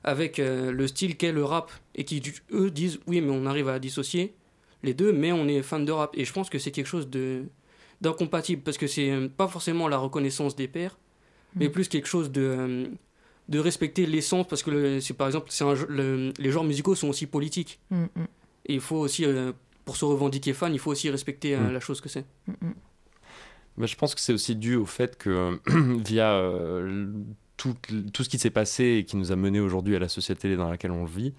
[0.04, 2.22] avec euh, le style qu'est le rap et qui
[2.52, 4.36] eux disent oui mais on arrive à dissocier
[4.84, 7.10] les deux mais on est fan de rap et je pense que c'est quelque chose
[7.10, 7.46] de
[8.02, 10.98] d'incompatible parce que c'est pas forcément la reconnaissance des pairs
[11.56, 11.72] mais Mm.
[11.72, 12.92] plus quelque chose de
[13.50, 16.64] de respecter l'essence parce que le- c'est par exemple c'est un jeu- le- les genres
[16.64, 18.24] musicaux sont aussi politiques Hmm, hmm,
[18.66, 19.52] et il faut aussi euh,
[19.86, 21.74] pour se revendiquer fan il faut aussi respecter euh, Mm.
[21.74, 22.72] la chose que c'est hmm.
[23.78, 25.60] Je pense que c'est aussi dû au fait que
[26.06, 27.12] via euh,
[27.58, 27.76] tout,
[28.14, 30.70] tout ce qui s'est passé et qui nous a mené aujourd'hui à la société dans
[30.70, 31.34] laquelle on vit,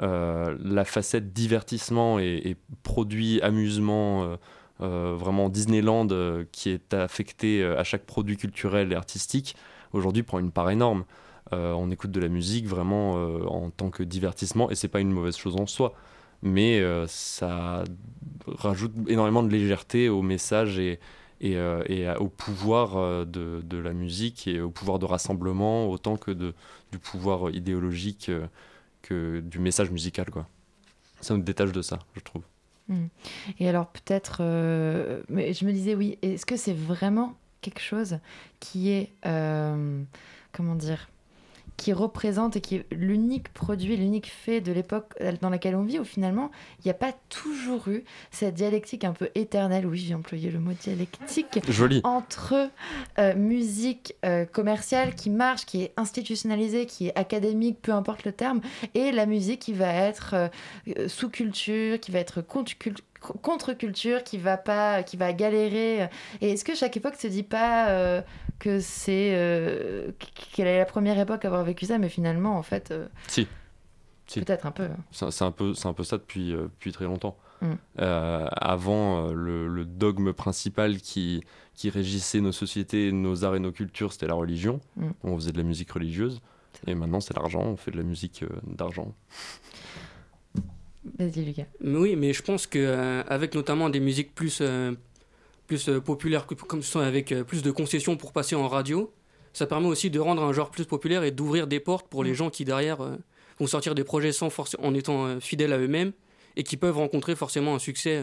[0.00, 4.36] euh, la facette divertissement et, et produit amusement, euh,
[4.80, 9.54] euh, vraiment Disneyland euh, qui est affecté euh, à chaque produit culturel et artistique,
[9.92, 11.04] aujourd'hui prend une part énorme.
[11.52, 15.00] Euh, on écoute de la musique vraiment euh, en tant que divertissement et c'est pas
[15.00, 15.94] une mauvaise chose en soi.
[16.42, 17.84] Mais euh, ça
[18.46, 20.98] rajoute énormément de légèreté au message et,
[22.18, 28.30] au pouvoir de, la musique et au pouvoir de rassemblement autant que du pouvoir idéologique
[29.02, 30.30] que du message musical.
[30.30, 30.46] Quoi.
[31.20, 32.42] Ça nous détache de ça, je trouve.
[33.58, 34.42] Et alors peut-être,
[35.28, 38.18] mais je me disais oui, est-ce que c'est vraiment quelque chose
[38.58, 41.08] qui est, comment dire,
[41.82, 45.98] qui représente et qui est l'unique produit, l'unique fait de l'époque dans laquelle on vit,
[45.98, 50.14] où finalement il n'y a pas toujours eu cette dialectique un peu éternelle, oui j'ai
[50.14, 52.00] employé le mot dialectique, Joli.
[52.04, 52.70] entre
[53.18, 58.32] euh, musique euh, commerciale qui marche, qui est institutionnalisée, qui est académique, peu importe le
[58.32, 58.60] terme,
[58.94, 60.48] et la musique qui va être euh,
[60.98, 62.94] euh, sous-culture, qui va être contre-cul-
[63.42, 66.08] contre-culture, qui va pas, qui va galérer.
[66.40, 68.20] Et est-ce que chaque époque se dit pas euh,
[68.62, 70.12] que c'est euh,
[70.54, 73.46] qu'elle est la première époque à avoir vécu ça, mais finalement en fait euh, Si.
[74.28, 74.40] Si.
[74.40, 74.88] peut-être un peu.
[75.10, 77.36] C'est un, peu- c'est un peu ça depuis, euh, depuis très longtemps.
[77.60, 77.66] Mm.
[78.00, 81.42] Euh, avant, euh, le, le dogme principal qui,
[81.74, 84.80] qui régissait nos sociétés, nos arts et nos cultures, c'était la religion.
[84.96, 85.08] Mm.
[85.24, 86.40] On faisait de la musique religieuse.
[86.86, 89.12] Et maintenant, c'est l'argent, on fait de la musique euh, d'argent.
[91.18, 91.64] Vas-y Lucas.
[91.80, 94.92] Mais oui, mais je pense que euh, avec notamment des musiques plus, euh,
[95.66, 99.12] plus euh, populaires, que- comme sont avec euh, plus de concessions pour passer en radio,
[99.52, 102.34] ça permet aussi de rendre un genre plus populaire et d'ouvrir des portes pour les
[102.34, 103.16] gens qui derrière euh,
[103.60, 106.12] vont sortir des projets sans force, en étant fidèles à eux-mêmes
[106.56, 108.20] et qui peuvent rencontrer forcément un succès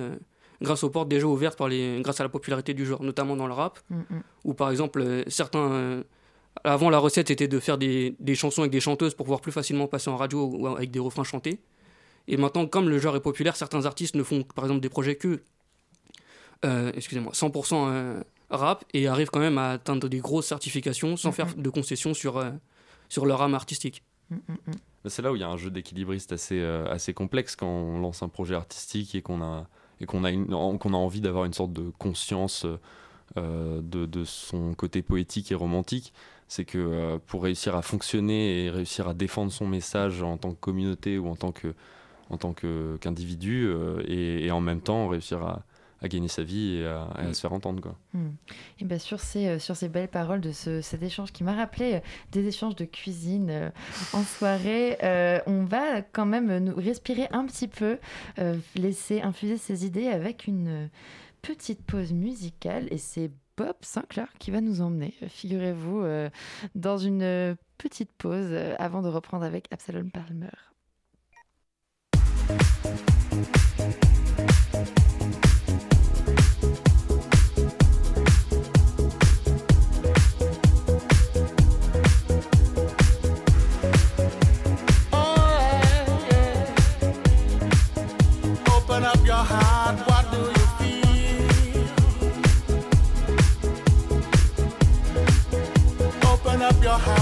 [0.62, 3.48] grâce aux portes déjà ouvertes par les, grâce à la popularité du genre, notamment dans
[3.48, 4.22] le rap, Mm, mm.
[4.44, 6.04] où par exemple euh, certains euh,
[6.64, 9.52] avant la recette était de faire des, des chansons avec des chanteuses pour pouvoir plus
[9.52, 11.60] facilement passer en radio ou avec des refrains chantés.
[12.28, 15.16] Et maintenant, comme le genre est populaire, certains artistes ne font par exemple des projets
[15.16, 15.42] que,
[16.66, 21.30] euh, excusez-moi, 100% euh, rap et arrivent quand même à atteindre des grosses certifications sans
[21.30, 21.34] Mhm.
[21.36, 22.52] faire de concessions sur, euh,
[23.10, 24.04] sur leur âme artistique.
[24.30, 25.10] Mm, mm, mm.
[25.10, 28.00] C'est là où il y a un jeu d'équilibriste assez, euh, assez complexe quand on
[28.00, 29.68] lance un projet artistique et qu'on a,
[30.02, 30.32] et qu'on a,
[30.78, 32.66] qu'on a envie d'avoir une sorte de conscience
[33.38, 36.14] euh, de, de son côté poétique et romantique.
[36.48, 40.52] C'est que euh, pour réussir à fonctionner et réussir à défendre son message en tant
[40.52, 41.74] que communauté ou en tant que
[42.32, 45.64] en tant que- qu'individu euh, et, et en même temps réussir à,
[46.02, 47.96] à gagner sa vie et à, et à se faire entendre quoi.
[48.80, 51.54] Et bien sur ces, euh, sur ces belles paroles de ce, cet échange qui m'a
[51.54, 52.00] rappelé euh,
[52.32, 53.70] des échanges de cuisine euh,
[54.14, 57.98] en soirée, euh, on va quand même nous respirer un petit peu,
[58.40, 60.90] euh, laisser infuser ces idées avec une
[61.42, 66.04] petite pause musicale et c'est Bob Sinclair qui va nous emmener, figurez-vous,
[66.76, 70.48] dans une petite pause avant de reprendre avec Absalom Palmer.
[96.90, 97.19] Your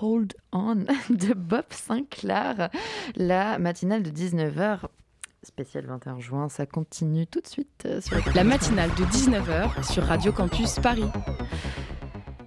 [0.00, 0.74] Hold On
[1.10, 2.70] de Bob Sinclair.
[3.16, 4.80] La matinale de 19h,
[5.42, 10.04] spécial 21 juin, ça continue tout de suite euh, sur La matinale de 19h sur
[10.04, 11.10] Radio Campus Paris.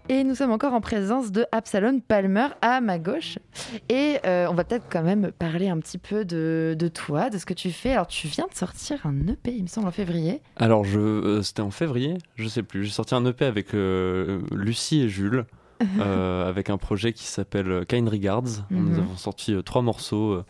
[0.09, 3.39] Et nous sommes encore en présence de Absalom Palmer à ma gauche.
[3.88, 7.38] Et euh, on va peut-être quand même parler un petit peu de, de toi, de
[7.38, 7.93] ce que tu fais.
[7.93, 10.41] Alors, tu viens de sortir un EP, il me semble, en février.
[10.57, 12.84] Alors, je, euh, c'était en février, je sais plus.
[12.84, 15.45] J'ai sorti un EP avec euh, Lucie et Jules,
[15.99, 18.65] euh, avec un projet qui s'appelle Kind Regards.
[18.69, 18.89] Mhm.
[18.89, 20.45] Nous avons sorti euh, trois morceaux euh,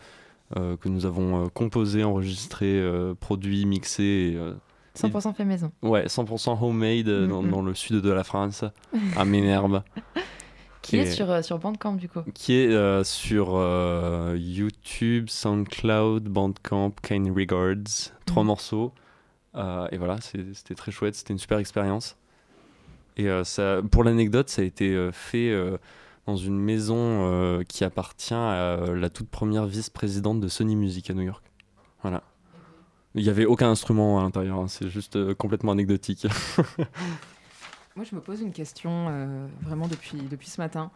[0.56, 4.32] euh, que nous avons euh, composés, enregistrés, euh, produits, mixés.
[4.34, 4.54] et, euh,
[4.96, 5.72] 100% fait maison.
[5.82, 8.64] ouais, 100% homemade euh, dans, dans le sud de la France,
[9.16, 9.64] à Ménère.
[10.82, 12.20] Qui est sur, euh, sur Bandcamp, du coup.
[12.34, 18.46] qui est euh, sur euh, YouTube, SoundCloud, Bandcamp, Kind Regards, trois Mhm.
[18.48, 18.92] morceaux.
[19.56, 22.16] Euh, et voilà, c'était très chouette, c'était une super expérience.
[23.16, 25.78] Et euh, ça, pour l'anecdote, ça a été euh, fait euh,
[26.26, 31.22] dans une maison qui appartient à la toute première vice-présidente de Sony Music à New
[31.22, 31.44] York.
[32.02, 32.22] Voilà.
[33.14, 36.26] Il n'y avait aucun instrument à l'intérieur, hein, c'est juste complètement anecdotique.
[37.96, 40.90] Moi, je me pose une question euh, vraiment depuis, depuis ce matin.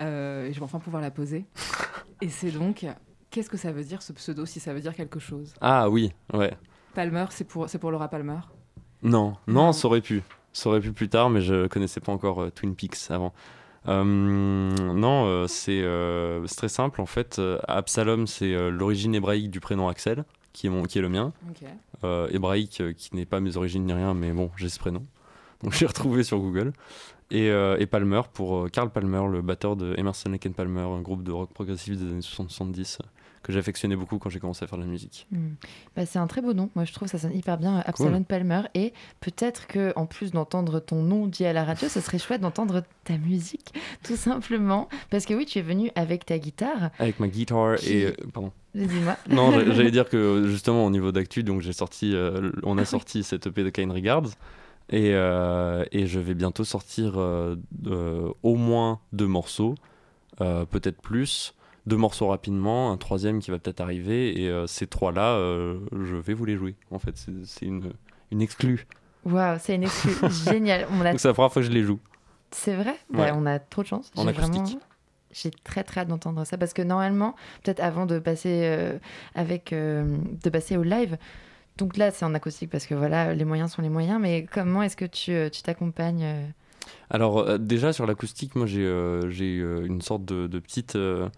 [0.00, 1.44] Euh, et je vais enfin pouvoir la poser.
[2.22, 2.86] Et c'est donc,
[3.30, 5.52] qu'est-ce que ça veut dire ce pseudo si ça veut dire quelque chose?
[5.60, 6.56] Ah oui, ouais.
[6.94, 8.38] Palmer, c'est pour, c'est pour Laura Palmer?
[9.02, 9.72] Non, Non.
[9.72, 10.22] ça aurait pu.
[10.58, 13.32] Ça aurait pu plus tard, mais je connaissais pas encore euh, Twin Peaks avant.
[13.86, 17.40] Euh, non, euh, c'est très simple en fait.
[17.68, 21.32] Absalom, c'est l'origine hébraïque du prénom Axel, qui est, mon, qui est le mien.
[22.30, 25.06] Hébraïque, qui n'est pas mes origines ni rien, mais bon, j'ai ce prénom.
[25.62, 26.72] Donc j'ai retrouvé sur Google.
[27.30, 30.80] Et, euh, et Palmer pour euh, Carl Palmer, le batteur de Emerson Lake and Palmer,
[30.80, 33.06] un groupe de rock progressif des années 70 euh,
[33.42, 35.26] que j'affectionnais beaucoup quand j'ai commencé à faire de la musique.
[35.30, 35.50] Hmm.
[35.96, 36.70] Bah, c'est un très beau nom.
[36.74, 38.62] Moi, je trouve ça sonne hyper bien, euh, Absalom Palmer.
[38.74, 42.40] Et peut-être que, en plus d'entendre ton nom dit à la radio, ce serait chouette
[42.40, 44.88] d'entendre ta musique, tout simplement.
[45.10, 46.90] Parce que oui, tu es venu avec ta guitare.
[46.98, 48.06] Avec ma guitare Qui- et...
[48.06, 48.52] euh, pardon.
[48.74, 49.16] Dis-moi.
[49.28, 52.84] Non, j'a- j'allais dire que justement au niveau d'actu, donc j'ai sorti, euh, on a
[52.84, 54.28] sorti cette EP de Kind Regards
[54.90, 57.56] et, euh, et je vais bientôt sortir euh,
[57.86, 59.74] euh, au moins deux morceaux,
[60.40, 61.54] euh, peut-être plus,
[61.88, 66.14] deux morceaux rapidement, un troisième qui va peut-être arriver et euh, ces trois-là, euh, je
[66.16, 66.76] vais vous les jouer.
[66.90, 67.92] En fait, c'est une,
[68.30, 68.86] une exclue.
[69.24, 70.12] Waouh, c'est une exclu
[70.46, 70.86] génial.
[70.92, 71.98] On a Donc c'est la première fois que je les joue.
[72.52, 72.92] C'est vrai?
[73.12, 73.30] Ouais.
[73.30, 74.10] Bah, On a trop de chance.
[74.16, 74.52] En acoustique.
[74.54, 74.80] vraiment-
[75.32, 77.34] J'ai très très hâte d'entendre ça parce que normalement,
[77.64, 78.98] peut-être avant de passer euh,
[79.34, 81.18] avec de passer au live,
[81.76, 84.18] donc là c'est en acoustique parce que voilà les moyens sont les moyens.
[84.20, 86.26] Mais comment est-ce que tu tu t'accompagnes
[87.10, 90.96] Alors euh, déjà sur l'acoustique, moi j'ai euh, j'ai euh, une sorte de, de petite,
[90.96, 91.28] euh,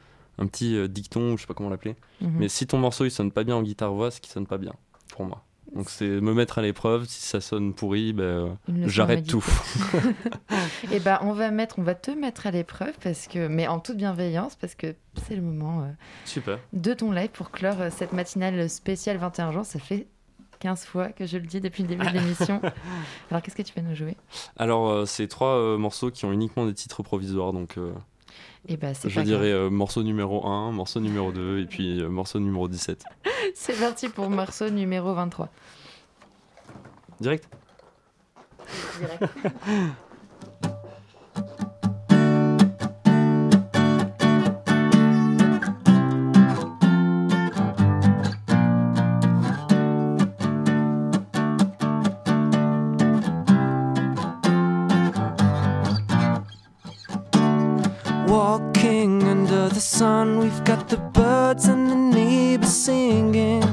[0.40, 1.96] un petit euh, dicton, je sais pas comment l'appeler.
[2.20, 2.36] Mhm.
[2.38, 4.58] Mais si ton morceau il sonne pas bien en guitare voix, c'est qu'il sonne pas
[4.58, 4.72] bien
[5.12, 5.44] pour moi.
[5.74, 7.04] Donc c'est me mettre à l'épreuve.
[7.06, 8.54] Si ça sonne pourri, ben, euh,
[8.86, 9.44] j'arrête tout.
[10.92, 13.78] Et bah on va mettre, on va te mettre à l'épreuve parce que, mais en
[13.78, 14.94] toute bienveillance parce que
[15.26, 15.90] c'est le moment euh,
[16.24, 16.58] Super.
[16.72, 19.64] de ton live pour clore euh, cette matinale spéciale 21 jours.
[19.64, 20.08] Ça fait
[20.58, 22.60] 15 fois que je le dis depuis le début de l'émission.
[23.30, 24.16] Alors qu'est-ce que tu vas nous jouer?
[24.56, 27.52] Alors euh, c'est trois morceaux qui ont uniquement des titres provisoires.
[27.52, 27.78] Donc
[28.68, 32.00] Et bah c'est je pas dirais euh, morceau numéro 1, morceau numéro 2 et puis
[32.00, 33.04] euh, morceau numéro 17.
[33.54, 35.48] C'est parti pour morceau numéro 23.
[37.20, 37.48] Direct?
[39.00, 39.90] Walking
[59.80, 63.64] the sun, we've got the birds and the neighbors singing.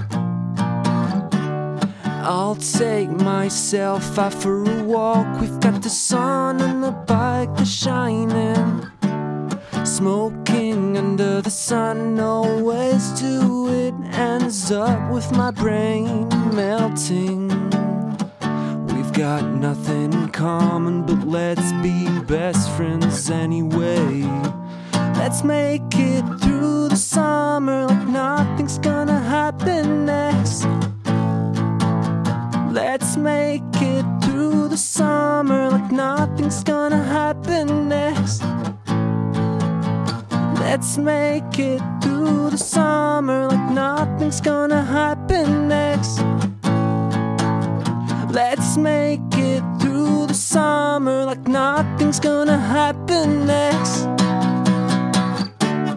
[2.23, 5.27] I'll take myself out for a walk.
[5.41, 8.89] We've got the sun and the bike that's shining.
[9.84, 13.93] Smoking under the sun, always do it.
[14.13, 17.49] Ends up with my brain melting.
[18.93, 24.23] We've got nothing in common, but let's be best friends anyway.
[25.18, 30.65] Let's make it through the summer like nothing's gonna happen next.
[32.72, 38.44] Let's make it through the summer like nothing's gonna happen next.
[40.61, 46.19] Let's make it through the summer like nothing's gonna happen next.
[48.31, 54.16] Let's make it through the summer like nothing's gonna happen next.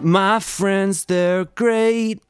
[0.03, 2.23] My friends, they're great,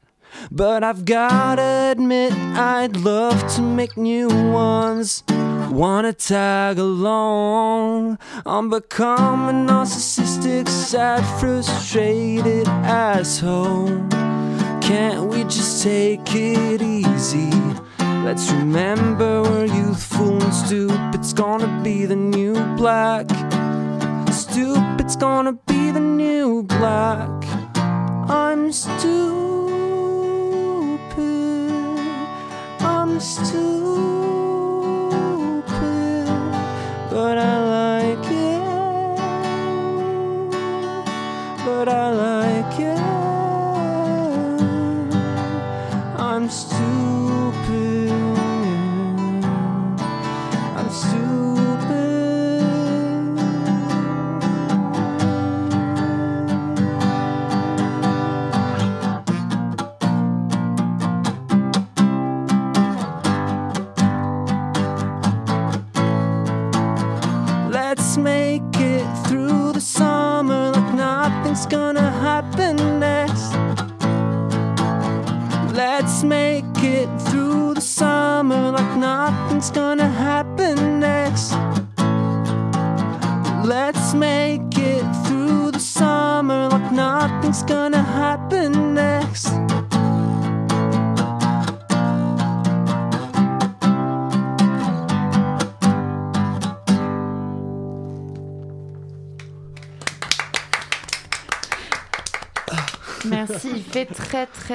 [0.50, 5.24] but I've gotta admit, I'd love to make new ones.
[5.70, 8.18] wanna tag along.
[8.44, 14.06] I'm becoming narcissistic, sad, frustrated asshole.
[14.82, 17.50] Can't we just take it easy?
[18.22, 21.14] Let's remember we're youthful and stupid.
[21.14, 23.26] It's gonna be the new black.
[25.02, 27.28] Stupid's gonna be the new black.
[28.30, 29.02] I'm stupid.
[32.78, 34.31] I'm stupid,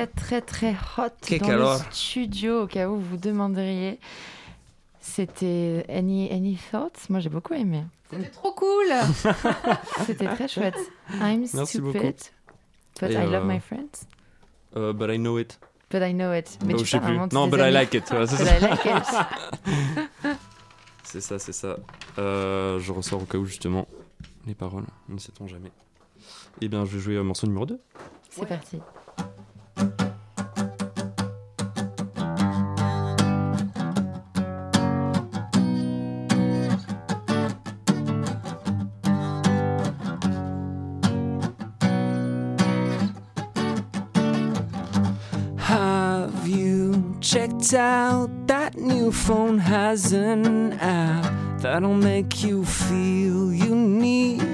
[0.06, 1.74] très très très hot Quel dans calor.
[1.74, 4.00] le studio au cas où vous vous demanderiez.
[5.02, 7.84] C'était Any, Any Thoughts Moi j'ai beaucoup aimé.
[8.12, 8.86] C'était trop cool
[10.06, 10.76] C'était très chouette.
[11.22, 11.98] I'm Merci beaucoup.
[11.98, 12.16] stupid,
[13.02, 14.06] but Et, I love euh, my friends.
[14.76, 15.58] Euh, but I know it.
[15.90, 16.60] But I know it.
[16.66, 17.18] Mais Oh, tu je sais plus.
[17.32, 18.10] Non, but I like it.
[18.12, 18.40] ouais, But.
[18.40, 20.36] I like it.
[21.04, 21.78] C'est ça, c'est ça.
[22.20, 23.88] Euh, je ressors au cas où justement
[24.46, 25.72] les paroles, ne sait-on jamais.
[26.60, 27.80] Eh bien, je vais jouer au morceau numéro 2.
[28.30, 28.80] C'est parti.
[45.68, 54.47] Have you checked out that new phone has an app that'll make you feel unique?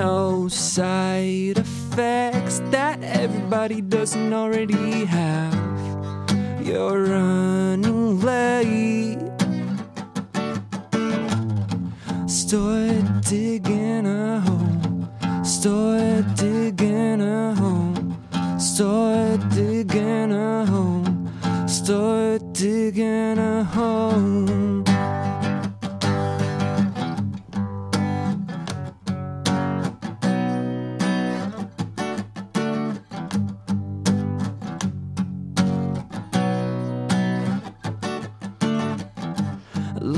[0.00, 5.52] No side effects that everybody doesn't already have.
[6.66, 9.18] You're running late.
[12.26, 15.44] Start digging a hole.
[15.44, 18.58] Start digging a hole.
[18.58, 21.68] Start digging a hole.
[21.68, 24.69] Start digging a hole.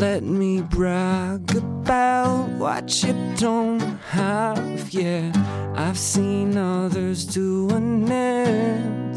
[0.03, 3.79] Let me brag about what you don't
[4.11, 4.91] have.
[4.91, 5.31] Yeah,
[5.77, 9.17] I've seen others doing it.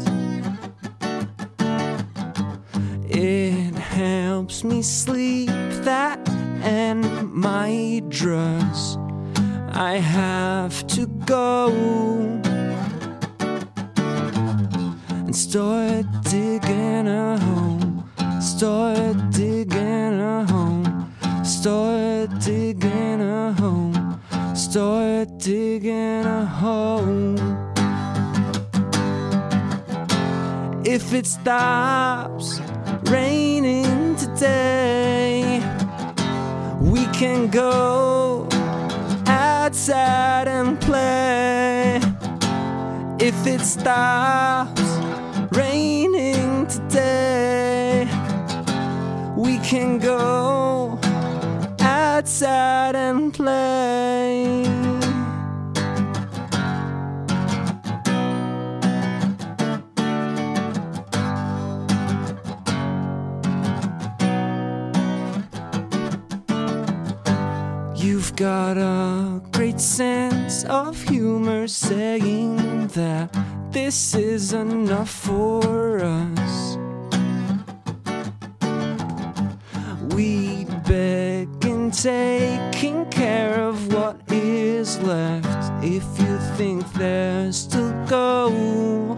[3.08, 5.50] It helps me sleep,
[5.82, 6.20] that
[6.62, 8.96] and my dress.
[9.72, 11.66] I have to go
[15.08, 18.40] and start digging a hole.
[18.40, 20.65] Start digging a hole.
[21.46, 23.92] Start digging a hole.
[24.56, 27.36] Start digging a hole.
[30.84, 32.60] If it stops
[33.04, 35.60] raining today,
[36.80, 38.48] we can go
[39.28, 42.00] outside and play.
[43.20, 44.82] If it stops
[45.52, 48.08] raining today,
[49.36, 50.95] we can go
[52.26, 54.64] outside and play.
[67.94, 73.30] You've got a great sense of humor saying that
[73.70, 76.76] this is enough for us.
[80.12, 80.82] We'd
[82.02, 89.16] taking care of what is left if you think there's to go.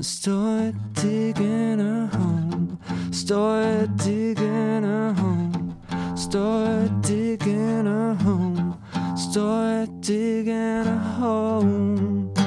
[0.00, 2.78] Start digging a home.
[3.10, 5.76] Start digging a home.
[6.16, 8.80] Start digging a home.
[9.16, 12.37] Start digging a home.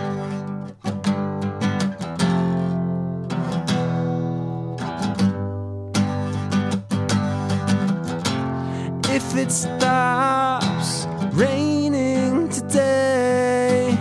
[9.13, 13.97] If it stops raining today,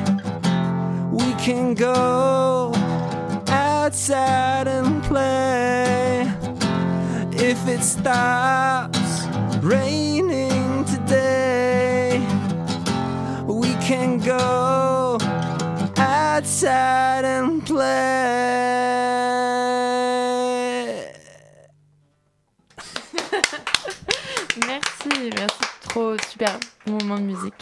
[1.11, 2.73] we can go
[3.49, 6.33] outside and play.
[7.33, 9.27] If it stops
[9.61, 12.25] raining today,
[13.47, 15.19] we can go
[15.97, 18.90] outside and play.
[25.37, 25.59] Merci.
[25.83, 27.55] Trop super moment de musique.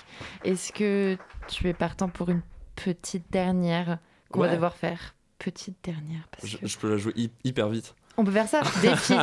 [0.44, 1.16] Est-ce que
[1.48, 2.42] tu es partant pour une
[2.76, 3.98] petite dernière
[4.30, 5.14] qu'on va devoir faire?
[5.38, 6.26] Petite dernière.
[6.30, 6.66] Parce Je, que...
[6.66, 7.94] je peux la jouer hy- hyper vite.
[8.16, 9.14] On peut faire ça Défi.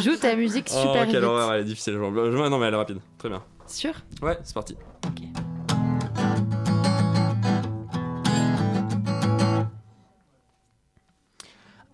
[0.00, 1.24] Joue ta musique oh, super quelle vite.
[1.24, 1.94] horreur, elle est difficile.
[1.94, 2.08] jouer.
[2.08, 2.98] Ouais, non, mais elle est rapide.
[3.18, 3.42] Très bien.
[3.66, 3.92] Sûr?
[4.22, 4.76] Ouais, c'est parti.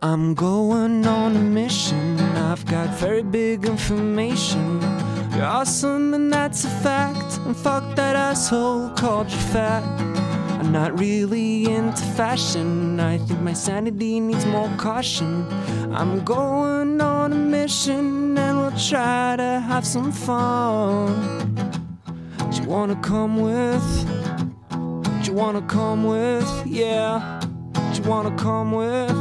[0.03, 2.19] I'm going on a mission.
[2.37, 4.81] I've got very big information.
[5.37, 7.39] You're awesome, and that's a fact.
[7.45, 9.83] And fuck that asshole called you fat.
[10.59, 12.99] I'm not really into fashion.
[12.99, 15.47] I think my sanity needs more caution.
[15.93, 21.55] I'm going on a mission, and we'll try to have some fun.
[22.51, 23.87] Do you wanna come with?
[25.23, 26.51] Do you wanna come with?
[26.67, 27.41] Yeah.
[27.93, 29.19] Do you wanna come with?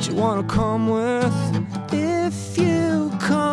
[0.00, 1.34] Do you wanna come with?
[1.92, 3.49] If you come,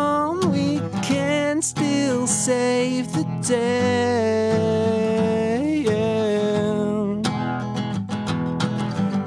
[1.58, 4.52] can still save the day.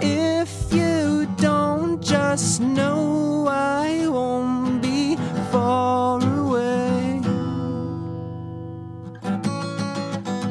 [0.01, 5.17] If you don't just know, I won't be
[5.51, 7.21] far away.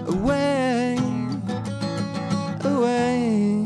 [0.06, 0.98] Away,
[2.64, 3.64] away.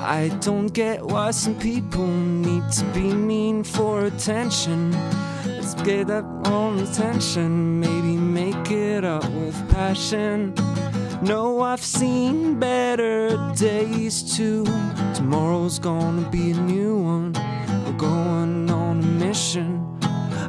[0.00, 4.92] I don't get why some people need to be mean for attention.
[5.88, 10.52] Get that on attention, maybe make it up with passion.
[11.22, 14.66] No, I've seen better days too.
[15.14, 17.34] Tomorrow's gonna be a new one.
[17.86, 19.98] I'm going on a mission.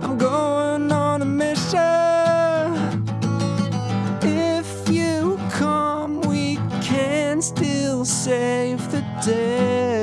[0.03, 3.05] I'm going on a mission.
[4.21, 9.98] If you come, we can still save the day.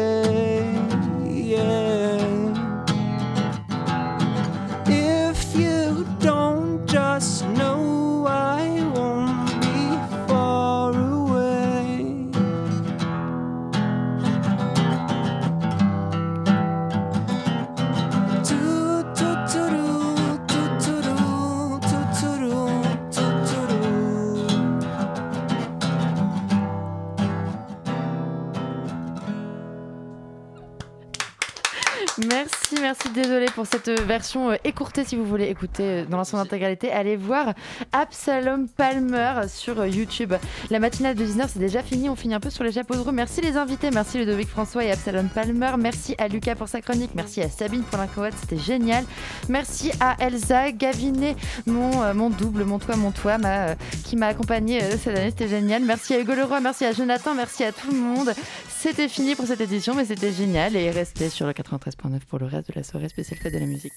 [32.86, 33.10] Merci.
[33.10, 35.02] Désolée pour cette version euh, écourtée.
[35.04, 37.52] Si vous voulez écouter euh, dans son intégralité, allez voir
[37.90, 40.34] Absalom Palmer sur euh, YouTube.
[40.70, 42.08] La matinale de 19 c'est déjà fini.
[42.08, 43.10] On finit un peu sur les chapeaux de roue.
[43.10, 43.90] Merci les invités.
[43.90, 45.72] Merci Ludovic François et Absalom Palmer.
[45.76, 47.10] Merci à Lucas pour sa chronique.
[47.16, 48.34] Merci à Sabine pour l'incohode.
[48.40, 49.04] C'était génial.
[49.48, 51.34] Merci à Elsa Gavinet,
[51.66, 55.16] mon, euh, mon double, mon toit, mon toit, ma, euh, qui m'a accompagné euh, cette
[55.16, 55.30] année.
[55.30, 55.82] C'était génial.
[55.82, 56.60] Merci à Hugo Leroy.
[56.60, 57.34] Merci à Jonathan.
[57.34, 58.32] Merci à tout le monde.
[58.68, 60.76] C'était fini pour cette édition, mais c'était génial.
[60.76, 63.66] Et restez sur le 93.9 pour le reste de la soirée spéciale fête de la
[63.66, 63.94] musique.